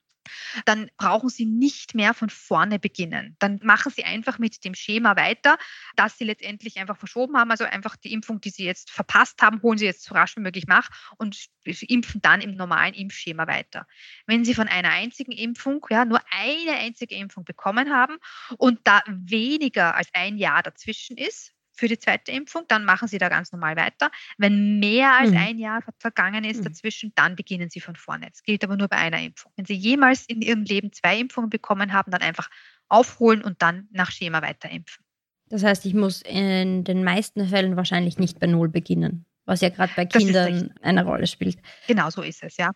dann 0.64 0.90
brauchen 0.96 1.28
Sie 1.28 1.46
nicht 1.46 1.94
mehr 1.94 2.14
von 2.14 2.30
vorne 2.30 2.78
beginnen. 2.78 3.36
Dann 3.38 3.60
machen 3.62 3.92
Sie 3.94 4.04
einfach 4.04 4.38
mit 4.38 4.64
dem 4.64 4.74
Schema 4.74 5.16
weiter, 5.16 5.56
das 5.96 6.18
Sie 6.18 6.24
letztendlich 6.24 6.78
einfach 6.78 6.96
verschoben 6.96 7.36
haben. 7.36 7.50
Also 7.50 7.64
einfach 7.64 7.96
die 7.96 8.12
Impfung, 8.12 8.40
die 8.40 8.50
Sie 8.50 8.64
jetzt 8.64 8.90
verpasst 8.90 9.40
haben, 9.42 9.62
holen 9.62 9.78
Sie 9.78 9.86
jetzt 9.86 10.04
so 10.04 10.14
rasch 10.14 10.36
wie 10.36 10.40
möglich 10.40 10.66
nach 10.66 10.90
und 11.18 11.46
impfen 11.64 12.20
dann 12.22 12.40
im 12.40 12.54
normalen 12.54 12.94
Impfschema 12.94 13.46
weiter. 13.46 13.86
Wenn 14.26 14.44
Sie 14.44 14.54
von 14.54 14.68
einer 14.68 14.90
einzigen 14.90 15.32
Impfung, 15.32 15.84
ja, 15.90 16.04
nur 16.04 16.20
eine 16.30 16.78
einzige 16.78 17.14
Impfung 17.14 17.44
bekommen 17.44 17.90
haben 17.92 18.16
und 18.58 18.80
da 18.84 19.02
weniger 19.06 19.94
als 19.94 20.08
ein 20.12 20.36
Jahr 20.36 20.62
dazwischen 20.62 21.16
ist, 21.16 21.53
für 21.74 21.88
die 21.88 21.98
zweite 21.98 22.32
Impfung, 22.32 22.64
dann 22.68 22.84
machen 22.84 23.08
Sie 23.08 23.18
da 23.18 23.28
ganz 23.28 23.52
normal 23.52 23.76
weiter. 23.76 24.10
Wenn 24.38 24.78
mehr 24.78 25.12
als 25.18 25.30
mhm. 25.30 25.36
ein 25.36 25.58
Jahr 25.58 25.82
vergangen 25.98 26.44
ist 26.44 26.60
mhm. 26.60 26.64
dazwischen, 26.64 27.12
dann 27.14 27.36
beginnen 27.36 27.70
Sie 27.70 27.80
von 27.80 27.96
vorne. 27.96 28.28
Das 28.30 28.42
gilt 28.42 28.64
aber 28.64 28.76
nur 28.76 28.88
bei 28.88 28.96
einer 28.96 29.20
Impfung. 29.20 29.52
Wenn 29.56 29.66
Sie 29.66 29.74
jemals 29.74 30.24
in 30.26 30.40
Ihrem 30.42 30.62
Leben 30.62 30.92
zwei 30.92 31.18
Impfungen 31.18 31.50
bekommen 31.50 31.92
haben, 31.92 32.10
dann 32.10 32.22
einfach 32.22 32.48
aufholen 32.88 33.42
und 33.42 33.62
dann 33.62 33.88
nach 33.90 34.10
Schema 34.10 34.42
weiter 34.42 34.70
impfen. 34.70 35.04
Das 35.48 35.62
heißt, 35.62 35.84
ich 35.86 35.94
muss 35.94 36.22
in 36.22 36.84
den 36.84 37.04
meisten 37.04 37.48
Fällen 37.48 37.76
wahrscheinlich 37.76 38.18
nicht 38.18 38.40
bei 38.40 38.46
Null 38.46 38.68
beginnen, 38.68 39.26
was 39.44 39.60
ja 39.60 39.68
gerade 39.68 39.92
bei 39.94 40.06
Kindern 40.06 40.72
eine 40.80 41.04
Rolle 41.04 41.26
spielt. 41.26 41.58
Genau 41.86 42.10
so 42.10 42.22
ist 42.22 42.42
es, 42.42 42.56
ja. 42.56 42.70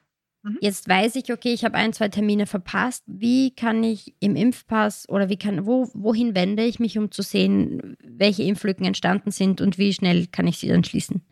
Mhm. 0.44 0.58
Jetzt 0.60 0.88
weiß 0.88 1.16
ich, 1.16 1.32
okay, 1.32 1.52
ich 1.52 1.64
habe 1.64 1.74
ein, 1.76 1.92
zwei 1.92 2.08
Termine 2.08 2.46
verpasst. 2.46 3.04
Wie 3.06 3.50
kann 3.54 3.82
ich 3.82 4.14
im 4.20 4.36
Impfpass 4.36 5.08
oder 5.08 5.28
wie 5.28 5.36
kann, 5.36 5.66
wo, 5.66 5.88
wohin 5.94 6.34
wende 6.34 6.64
ich 6.64 6.78
mich, 6.78 6.96
um 6.98 7.10
zu 7.10 7.22
sehen, 7.22 7.96
welche 8.02 8.44
Impflücken 8.44 8.86
entstanden 8.86 9.30
sind 9.30 9.60
und 9.60 9.78
wie 9.78 9.92
schnell 9.92 10.26
kann 10.28 10.46
ich 10.46 10.58
sie 10.58 10.68
dann 10.68 10.84
schließen? 10.84 11.22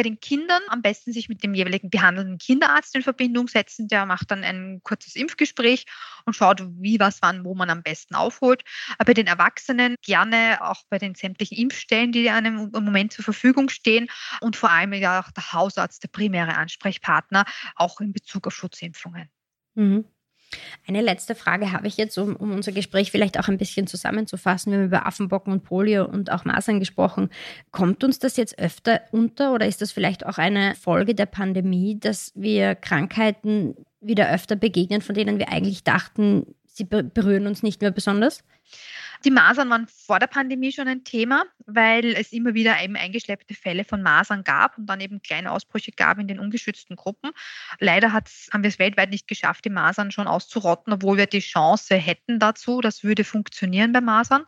Bei 0.00 0.04
den 0.04 0.18
Kindern 0.18 0.62
am 0.68 0.80
besten 0.80 1.12
sich 1.12 1.28
mit 1.28 1.42
dem 1.42 1.52
jeweiligen 1.52 1.90
behandelnden 1.90 2.38
Kinderarzt 2.38 2.96
in 2.96 3.02
Verbindung 3.02 3.48
setzen. 3.48 3.86
Der 3.86 4.06
macht 4.06 4.30
dann 4.30 4.42
ein 4.44 4.80
kurzes 4.82 5.14
Impfgespräch 5.14 5.84
und 6.24 6.34
schaut, 6.34 6.62
wie, 6.78 6.98
was, 6.98 7.20
wann, 7.20 7.44
wo 7.44 7.54
man 7.54 7.68
am 7.68 7.82
besten 7.82 8.14
aufholt. 8.14 8.62
Aber 8.96 9.08
bei 9.08 9.12
den 9.12 9.26
Erwachsenen 9.26 9.96
gerne 10.02 10.56
auch 10.62 10.84
bei 10.88 10.96
den 10.96 11.14
sämtlichen 11.14 11.58
Impfstellen, 11.58 12.12
die 12.12 12.30
einem 12.30 12.70
im 12.74 12.82
Moment 12.82 13.12
zur 13.12 13.26
Verfügung 13.26 13.68
stehen 13.68 14.08
und 14.40 14.56
vor 14.56 14.70
allem 14.70 14.94
ja 14.94 15.20
auch 15.20 15.30
der 15.32 15.52
Hausarzt, 15.52 16.02
der 16.02 16.08
primäre 16.08 16.54
Ansprechpartner, 16.54 17.44
auch 17.74 18.00
in 18.00 18.14
Bezug 18.14 18.46
auf 18.46 18.54
Schutzimpfungen. 18.54 19.28
Mhm. 19.74 20.06
Eine 20.86 21.00
letzte 21.00 21.34
Frage 21.34 21.72
habe 21.72 21.86
ich 21.86 21.96
jetzt, 21.96 22.18
um, 22.18 22.34
um, 22.36 22.52
unser 22.52 22.72
Gespräch 22.72 23.10
vielleicht 23.10 23.38
auch 23.38 23.48
ein 23.48 23.58
bisschen 23.58 23.86
zusammenzufassen. 23.86 24.72
Wir 24.72 24.78
haben 24.78 24.86
über 24.86 25.06
Affenbocken 25.06 25.52
und 25.52 25.64
Polio 25.64 26.04
und 26.04 26.32
auch 26.32 26.44
Masern 26.44 26.80
gesprochen. 26.80 27.30
Kommt 27.70 28.02
uns 28.02 28.18
das 28.18 28.36
jetzt 28.36 28.58
öfter 28.58 29.00
unter 29.12 29.54
oder 29.54 29.66
ist 29.66 29.80
das 29.80 29.92
vielleicht 29.92 30.26
auch 30.26 30.38
eine 30.38 30.74
Folge 30.74 31.14
der 31.14 31.26
Pandemie, 31.26 31.98
dass 31.98 32.32
wir 32.34 32.74
Krankheiten 32.74 33.76
wieder 34.00 34.32
öfter 34.32 34.56
begegnen, 34.56 35.02
von 35.02 35.14
denen 35.14 35.38
wir 35.38 35.50
eigentlich 35.50 35.84
dachten, 35.84 36.46
sie 36.66 36.84
berühren 36.84 37.46
uns 37.46 37.62
nicht 37.62 37.80
mehr 37.80 37.90
besonders? 37.90 38.42
Die 39.24 39.30
Masern 39.30 39.68
waren 39.68 39.86
vor 39.86 40.18
der 40.18 40.28
Pandemie 40.28 40.72
schon 40.72 40.88
ein 40.88 41.04
Thema, 41.04 41.44
weil 41.66 42.14
es 42.16 42.32
immer 42.32 42.54
wieder 42.54 42.82
eben 42.82 42.96
eingeschleppte 42.96 43.54
Fälle 43.54 43.84
von 43.84 44.02
Masern 44.02 44.44
gab 44.44 44.78
und 44.78 44.86
dann 44.86 45.00
eben 45.00 45.20
kleine 45.20 45.52
Ausbrüche 45.52 45.92
gab 45.92 46.18
in 46.18 46.26
den 46.26 46.38
ungeschützten 46.38 46.96
Gruppen. 46.96 47.30
Leider 47.78 48.12
haben 48.12 48.62
wir 48.62 48.68
es 48.68 48.78
weltweit 48.78 49.10
nicht 49.10 49.28
geschafft, 49.28 49.66
die 49.66 49.70
Masern 49.70 50.10
schon 50.10 50.26
auszurotten, 50.26 50.92
obwohl 50.92 51.18
wir 51.18 51.26
die 51.26 51.40
Chance 51.40 51.96
hätten 51.96 52.38
dazu. 52.38 52.80
Das 52.80 53.04
würde 53.04 53.24
funktionieren 53.24 53.92
bei 53.92 54.00
Masern. 54.00 54.46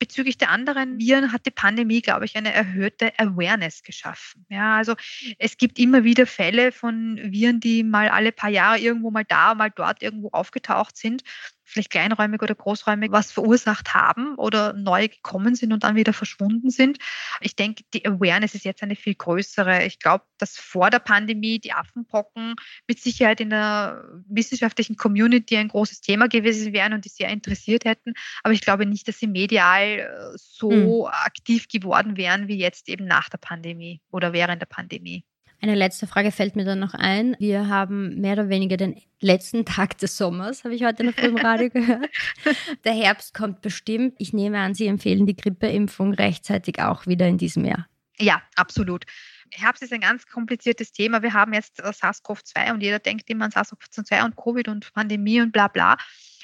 Bezüglich 0.00 0.38
der 0.38 0.50
anderen 0.50 0.98
Viren 0.98 1.32
hat 1.32 1.46
die 1.46 1.52
Pandemie, 1.52 2.02
glaube 2.02 2.24
ich, 2.24 2.36
eine 2.36 2.52
erhöhte 2.52 3.12
Awareness 3.18 3.84
geschaffen. 3.84 4.44
Ja, 4.48 4.76
also 4.76 4.96
es 5.38 5.56
gibt 5.56 5.78
immer 5.78 6.02
wieder 6.02 6.26
Fälle 6.26 6.72
von 6.72 7.20
Viren, 7.22 7.60
die 7.60 7.84
mal 7.84 8.08
alle 8.08 8.32
paar 8.32 8.50
Jahre 8.50 8.78
irgendwo 8.78 9.12
mal 9.12 9.24
da, 9.24 9.54
mal 9.54 9.70
dort 9.70 10.02
irgendwo 10.02 10.30
aufgetaucht 10.30 10.96
sind 10.96 11.22
vielleicht 11.70 11.90
kleinräumig 11.90 12.42
oder 12.42 12.54
großräumig 12.54 13.12
was 13.12 13.32
verursacht 13.32 13.94
haben 13.94 14.34
oder 14.36 14.72
neu 14.72 15.08
gekommen 15.08 15.54
sind 15.54 15.72
und 15.72 15.84
dann 15.84 15.96
wieder 15.96 16.12
verschwunden 16.12 16.70
sind. 16.70 16.98
Ich 17.40 17.56
denke, 17.56 17.84
die 17.94 18.06
Awareness 18.06 18.54
ist 18.54 18.64
jetzt 18.64 18.82
eine 18.82 18.96
viel 18.96 19.14
größere. 19.14 19.84
Ich 19.84 19.98
glaube, 19.98 20.24
dass 20.38 20.56
vor 20.56 20.90
der 20.90 20.98
Pandemie 20.98 21.58
die 21.58 21.72
Affenpocken 21.72 22.56
mit 22.86 23.00
Sicherheit 23.00 23.40
in 23.40 23.50
der 23.50 24.04
wissenschaftlichen 24.28 24.96
Community 24.96 25.56
ein 25.56 25.68
großes 25.68 26.00
Thema 26.00 26.28
gewesen 26.28 26.72
wären 26.72 26.92
und 26.92 27.04
die 27.04 27.10
sehr 27.10 27.28
interessiert 27.28 27.84
hätten. 27.84 28.14
Aber 28.42 28.52
ich 28.52 28.60
glaube 28.60 28.86
nicht, 28.86 29.08
dass 29.08 29.18
sie 29.18 29.26
medial 29.26 29.82
äh, 29.82 30.08
so 30.36 30.70
mhm. 30.70 31.06
aktiv 31.06 31.68
geworden 31.68 32.16
wären 32.16 32.48
wie 32.48 32.58
jetzt 32.58 32.88
eben 32.88 33.06
nach 33.06 33.28
der 33.28 33.38
Pandemie 33.38 34.00
oder 34.10 34.32
während 34.32 34.60
der 34.60 34.66
Pandemie. 34.66 35.24
Eine 35.62 35.74
letzte 35.74 36.06
Frage 36.06 36.32
fällt 36.32 36.56
mir 36.56 36.64
dann 36.64 36.78
noch 36.78 36.94
ein. 36.94 37.36
Wir 37.38 37.68
haben 37.68 38.18
mehr 38.20 38.32
oder 38.32 38.48
weniger 38.48 38.78
den 38.78 38.96
letzten 39.20 39.66
Tag 39.66 39.98
des 39.98 40.16
Sommers, 40.16 40.64
habe 40.64 40.74
ich 40.74 40.84
heute 40.84 41.04
noch 41.04 41.16
im 41.18 41.36
Radio 41.36 41.68
gehört. 41.72 42.08
Der 42.84 42.94
Herbst 42.94 43.34
kommt 43.34 43.60
bestimmt. 43.60 44.14
Ich 44.18 44.32
nehme 44.32 44.58
an, 44.58 44.74
Sie 44.74 44.86
empfehlen 44.86 45.26
die 45.26 45.36
Grippeimpfung 45.36 46.14
rechtzeitig 46.14 46.80
auch 46.80 47.06
wieder 47.06 47.28
in 47.28 47.36
diesem 47.36 47.66
Jahr. 47.66 47.86
Ja, 48.18 48.42
absolut 48.56 49.04
Herbst 49.52 49.82
ist 49.82 49.92
ein 49.92 50.00
ganz 50.00 50.26
kompliziertes 50.26 50.92
Thema. 50.92 51.22
Wir 51.22 51.32
haben 51.32 51.52
jetzt 51.52 51.80
äh, 51.80 51.92
SARS-CoV-2 51.92 52.72
und 52.72 52.80
jeder 52.82 52.98
denkt 52.98 53.28
immer 53.30 53.46
an 53.46 53.50
SARS-CoV-2 53.50 54.24
und 54.24 54.36
Covid 54.36 54.68
und 54.68 54.92
Pandemie 54.92 55.40
und 55.40 55.52
bla 55.52 55.68
bla. 55.68 55.96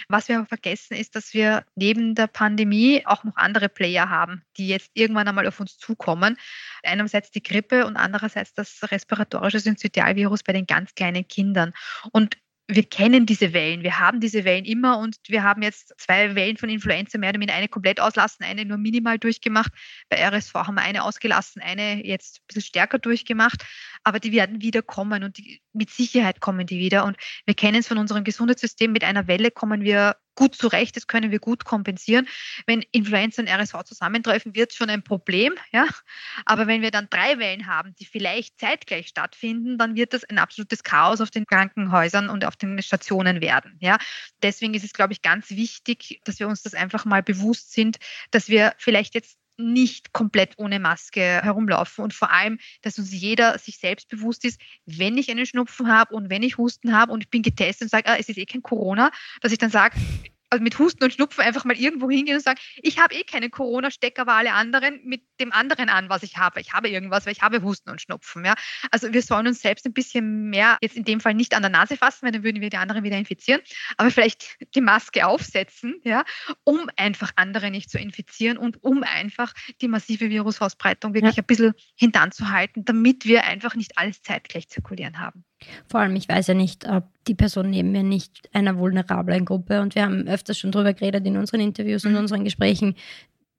Was 0.08 0.28
wir 0.28 0.38
aber 0.38 0.46
vergessen 0.46 0.94
ist, 0.94 1.16
dass 1.16 1.32
wir 1.32 1.64
neben 1.74 2.14
der 2.14 2.26
Pandemie 2.26 3.04
auch 3.06 3.24
noch 3.24 3.36
andere 3.36 3.68
Player 3.68 4.10
haben, 4.10 4.42
die 4.56 4.68
jetzt 4.68 4.90
irgendwann 4.94 5.26
einmal 5.26 5.46
auf 5.46 5.58
uns 5.58 5.78
zukommen. 5.78 6.36
Einerseits 6.82 7.30
die 7.30 7.42
Grippe 7.42 7.86
und 7.86 7.96
andererseits 7.96 8.52
das 8.54 8.80
respiratorische 8.90 9.60
Synzytialvirus 9.60 10.42
bei 10.42 10.52
den 10.52 10.66
ganz 10.66 10.94
kleinen 10.94 11.26
Kindern. 11.26 11.72
Und 12.12 12.36
wir 12.68 12.82
kennen 12.82 13.26
diese 13.26 13.52
Wellen, 13.52 13.82
wir 13.84 14.00
haben 14.00 14.18
diese 14.20 14.44
Wellen 14.44 14.64
immer 14.64 14.98
und 14.98 15.18
wir 15.28 15.44
haben 15.44 15.62
jetzt 15.62 15.94
zwei 15.98 16.34
Wellen 16.34 16.56
von 16.56 16.68
Influenza 16.68 17.16
mehr 17.16 17.30
oder 17.30 17.38
weniger 17.38 17.54
eine 17.54 17.68
komplett 17.68 18.00
auslassen, 18.00 18.44
eine 18.44 18.64
nur 18.64 18.76
minimal 18.76 19.18
durchgemacht. 19.18 19.72
Bei 20.08 20.16
RSV 20.16 20.54
haben 20.54 20.74
wir 20.74 20.82
eine 20.82 21.04
ausgelassen, 21.04 21.62
eine 21.62 22.04
jetzt 22.04 22.40
ein 22.40 22.46
bisschen 22.48 22.62
stärker 22.62 22.98
durchgemacht, 22.98 23.64
aber 24.02 24.18
die 24.18 24.32
werden 24.32 24.62
wieder 24.62 24.82
kommen 24.82 25.22
und 25.22 25.38
die, 25.38 25.62
mit 25.72 25.90
Sicherheit 25.90 26.40
kommen 26.40 26.66
die 26.66 26.78
wieder. 26.78 27.04
Und 27.04 27.16
wir 27.44 27.54
kennen 27.54 27.78
es 27.78 27.88
von 27.88 27.98
unserem 27.98 28.24
Gesundheitssystem, 28.24 28.90
mit 28.90 29.04
einer 29.04 29.28
Welle 29.28 29.52
kommen 29.52 29.82
wir 29.82 30.16
gut 30.36 30.54
zurecht, 30.54 30.96
das 30.96 31.08
können 31.08 31.32
wir 31.32 31.40
gut 31.40 31.64
kompensieren. 31.64 32.28
Wenn 32.66 32.82
Influenza 32.92 33.42
und 33.42 33.48
RSV 33.48 33.82
zusammentreffen, 33.84 34.54
wird 34.54 34.70
es 34.70 34.76
schon 34.76 34.90
ein 34.90 35.02
Problem. 35.02 35.54
Ja? 35.72 35.86
Aber 36.44 36.66
wenn 36.66 36.82
wir 36.82 36.92
dann 36.92 37.08
drei 37.10 37.38
Wellen 37.38 37.66
haben, 37.66 37.94
die 37.96 38.04
vielleicht 38.04 38.60
zeitgleich 38.60 39.08
stattfinden, 39.08 39.78
dann 39.78 39.96
wird 39.96 40.12
das 40.12 40.24
ein 40.24 40.38
absolutes 40.38 40.84
Chaos 40.84 41.20
auf 41.20 41.30
den 41.30 41.46
Krankenhäusern 41.46 42.28
und 42.28 42.44
auf 42.44 42.56
den 42.56 42.80
Stationen 42.82 43.40
werden. 43.40 43.76
Ja? 43.80 43.98
Deswegen 44.42 44.74
ist 44.74 44.84
es, 44.84 44.92
glaube 44.92 45.12
ich, 45.12 45.22
ganz 45.22 45.50
wichtig, 45.50 46.20
dass 46.24 46.38
wir 46.38 46.46
uns 46.46 46.62
das 46.62 46.74
einfach 46.74 47.04
mal 47.04 47.22
bewusst 47.22 47.72
sind, 47.72 47.96
dass 48.30 48.48
wir 48.48 48.74
vielleicht 48.78 49.14
jetzt 49.14 49.38
nicht 49.58 50.12
komplett 50.12 50.54
ohne 50.58 50.78
Maske 50.78 51.20
herumlaufen. 51.20 52.04
Und 52.04 52.14
vor 52.14 52.30
allem, 52.32 52.58
dass 52.82 52.98
uns 52.98 53.12
jeder 53.12 53.58
sich 53.58 53.78
selbst 53.78 54.08
bewusst 54.08 54.44
ist, 54.44 54.60
wenn 54.84 55.18
ich 55.18 55.30
einen 55.30 55.46
Schnupfen 55.46 55.88
habe 55.88 56.14
und 56.14 56.30
wenn 56.30 56.42
ich 56.42 56.58
Husten 56.58 56.94
habe 56.94 57.12
und 57.12 57.22
ich 57.22 57.30
bin 57.30 57.42
getestet 57.42 57.86
und 57.86 57.90
sage, 57.90 58.08
ah, 58.08 58.16
es 58.18 58.28
ist 58.28 58.38
eh 58.38 58.46
kein 58.46 58.62
Corona, 58.62 59.10
dass 59.40 59.52
ich 59.52 59.58
dann 59.58 59.70
sage, 59.70 59.96
also 60.56 60.64
mit 60.64 60.78
Husten 60.78 61.04
und 61.04 61.12
Schnupfen 61.12 61.44
einfach 61.44 61.64
mal 61.64 61.76
irgendwo 61.76 62.10
hingehen 62.10 62.36
und 62.36 62.42
sagen, 62.42 62.58
ich 62.76 62.98
habe 62.98 63.14
eh 63.14 63.24
keine 63.24 63.50
Corona, 63.50 63.90
stecke 63.90 64.22
aber 64.22 64.32
alle 64.32 64.54
anderen 64.54 65.00
mit 65.04 65.22
dem 65.38 65.52
anderen 65.52 65.90
an, 65.90 66.08
was 66.08 66.22
ich 66.22 66.38
habe. 66.38 66.60
Ich 66.62 66.72
habe 66.72 66.88
irgendwas, 66.88 67.26
weil 67.26 67.34
ich 67.34 67.42
habe 67.42 67.60
Husten 67.62 67.90
und 67.90 68.00
Schnupfen. 68.00 68.44
Ja? 68.44 68.54
Also 68.90 69.12
wir 69.12 69.20
sollen 69.20 69.46
uns 69.46 69.60
selbst 69.60 69.84
ein 69.84 69.92
bisschen 69.92 70.48
mehr, 70.48 70.78
jetzt 70.80 70.96
in 70.96 71.04
dem 71.04 71.20
Fall 71.20 71.34
nicht 71.34 71.54
an 71.54 71.62
der 71.62 71.70
Nase 71.70 71.98
fassen, 71.98 72.24
weil 72.24 72.32
dann 72.32 72.42
würden 72.42 72.62
wir 72.62 72.70
die 72.70 72.78
anderen 72.78 73.04
wieder 73.04 73.18
infizieren, 73.18 73.60
aber 73.98 74.10
vielleicht 74.10 74.56
die 74.74 74.80
Maske 74.80 75.26
aufsetzen, 75.26 76.00
ja, 76.04 76.24
um 76.64 76.88
einfach 76.96 77.32
andere 77.36 77.70
nicht 77.70 77.90
zu 77.90 77.98
infizieren 77.98 78.56
und 78.56 78.82
um 78.82 79.02
einfach 79.02 79.52
die 79.82 79.88
massive 79.88 80.30
Virusausbreitung 80.30 81.12
wirklich 81.12 81.36
ja. 81.36 81.42
ein 81.42 81.46
bisschen 81.46 81.74
hintanzuhalten, 81.96 82.84
damit 82.86 83.26
wir 83.26 83.44
einfach 83.44 83.74
nicht 83.74 83.98
alles 83.98 84.22
zeitgleich 84.22 84.68
zirkulieren 84.68 85.18
haben. 85.18 85.44
Vor 85.88 86.00
allem, 86.00 86.16
ich 86.16 86.28
weiß 86.28 86.48
ja 86.48 86.54
nicht, 86.54 86.88
ob 86.88 87.04
die 87.26 87.34
Person 87.34 87.70
neben 87.70 87.92
mir 87.92 88.02
nicht 88.02 88.48
einer 88.52 88.78
vulnerablen 88.78 89.44
Gruppe, 89.44 89.80
und 89.80 89.94
wir 89.94 90.02
haben 90.02 90.28
öfters 90.28 90.58
schon 90.58 90.72
darüber 90.72 90.92
geredet 90.92 91.26
in 91.26 91.36
unseren 91.36 91.60
Interviews 91.60 92.04
und 92.04 92.12
mhm. 92.12 92.18
unseren 92.18 92.44
Gesprächen, 92.44 92.94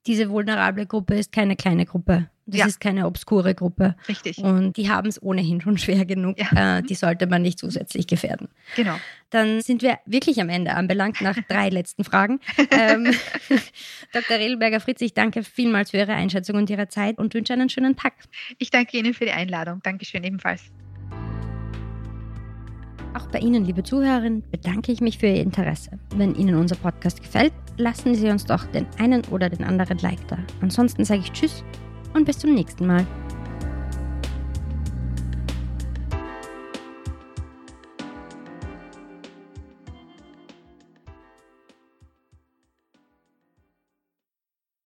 diese 0.06 0.30
vulnerable 0.30 0.86
Gruppe 0.86 1.14
ist 1.14 1.32
keine 1.32 1.56
kleine 1.56 1.84
Gruppe. 1.84 2.30
Das 2.46 2.60
ja. 2.60 2.66
ist 2.66 2.80
keine 2.80 3.04
obskure 3.04 3.54
Gruppe. 3.54 3.94
Richtig. 4.08 4.38
Und 4.38 4.78
die 4.78 4.88
haben 4.88 5.06
es 5.08 5.22
ohnehin 5.22 5.60
schon 5.60 5.76
schwer 5.76 6.06
genug. 6.06 6.38
Ja. 6.38 6.78
Äh, 6.78 6.82
die 6.82 6.94
sollte 6.94 7.26
man 7.26 7.42
nicht 7.42 7.58
zusätzlich 7.58 8.06
gefährden. 8.06 8.48
Genau. 8.74 8.96
Dann 9.28 9.60
sind 9.60 9.82
wir 9.82 9.98
wirklich 10.06 10.40
am 10.40 10.48
Ende 10.48 10.72
anbelangt 10.72 11.20
nach 11.20 11.36
drei 11.48 11.68
letzten 11.68 12.04
Fragen. 12.04 12.40
ähm, 12.70 13.12
Dr. 14.14 14.38
Redelberger-Fritz, 14.38 15.02
ich 15.02 15.12
danke 15.12 15.44
vielmals 15.44 15.90
für 15.90 15.98
Ihre 15.98 16.14
Einschätzung 16.14 16.56
und 16.56 16.70
Ihre 16.70 16.88
Zeit 16.88 17.18
und 17.18 17.34
wünsche 17.34 17.52
einen 17.52 17.68
schönen 17.68 17.96
Tag. 17.96 18.14
Ich 18.56 18.70
danke 18.70 18.96
Ihnen 18.96 19.12
für 19.12 19.26
die 19.26 19.32
Einladung. 19.32 19.80
Dankeschön 19.82 20.24
ebenfalls. 20.24 20.72
Auch 23.14 23.26
bei 23.28 23.38
Ihnen, 23.38 23.64
liebe 23.64 23.82
Zuhörerinnen, 23.82 24.42
bedanke 24.50 24.92
ich 24.92 25.00
mich 25.00 25.18
für 25.18 25.26
Ihr 25.26 25.42
Interesse. 25.42 25.98
Wenn 26.16 26.34
Ihnen 26.34 26.56
unser 26.56 26.76
Podcast 26.76 27.22
gefällt, 27.22 27.52
lassen 27.76 28.14
Sie 28.14 28.28
uns 28.28 28.44
doch 28.44 28.64
den 28.66 28.86
einen 28.98 29.22
oder 29.30 29.48
den 29.48 29.64
anderen 29.64 29.98
Like 29.98 30.26
da. 30.28 30.38
Ansonsten 30.60 31.04
sage 31.04 31.20
ich 31.20 31.32
Tschüss 31.32 31.64
und 32.14 32.24
bis 32.24 32.38
zum 32.38 32.54
nächsten 32.54 32.86
Mal. 32.86 33.06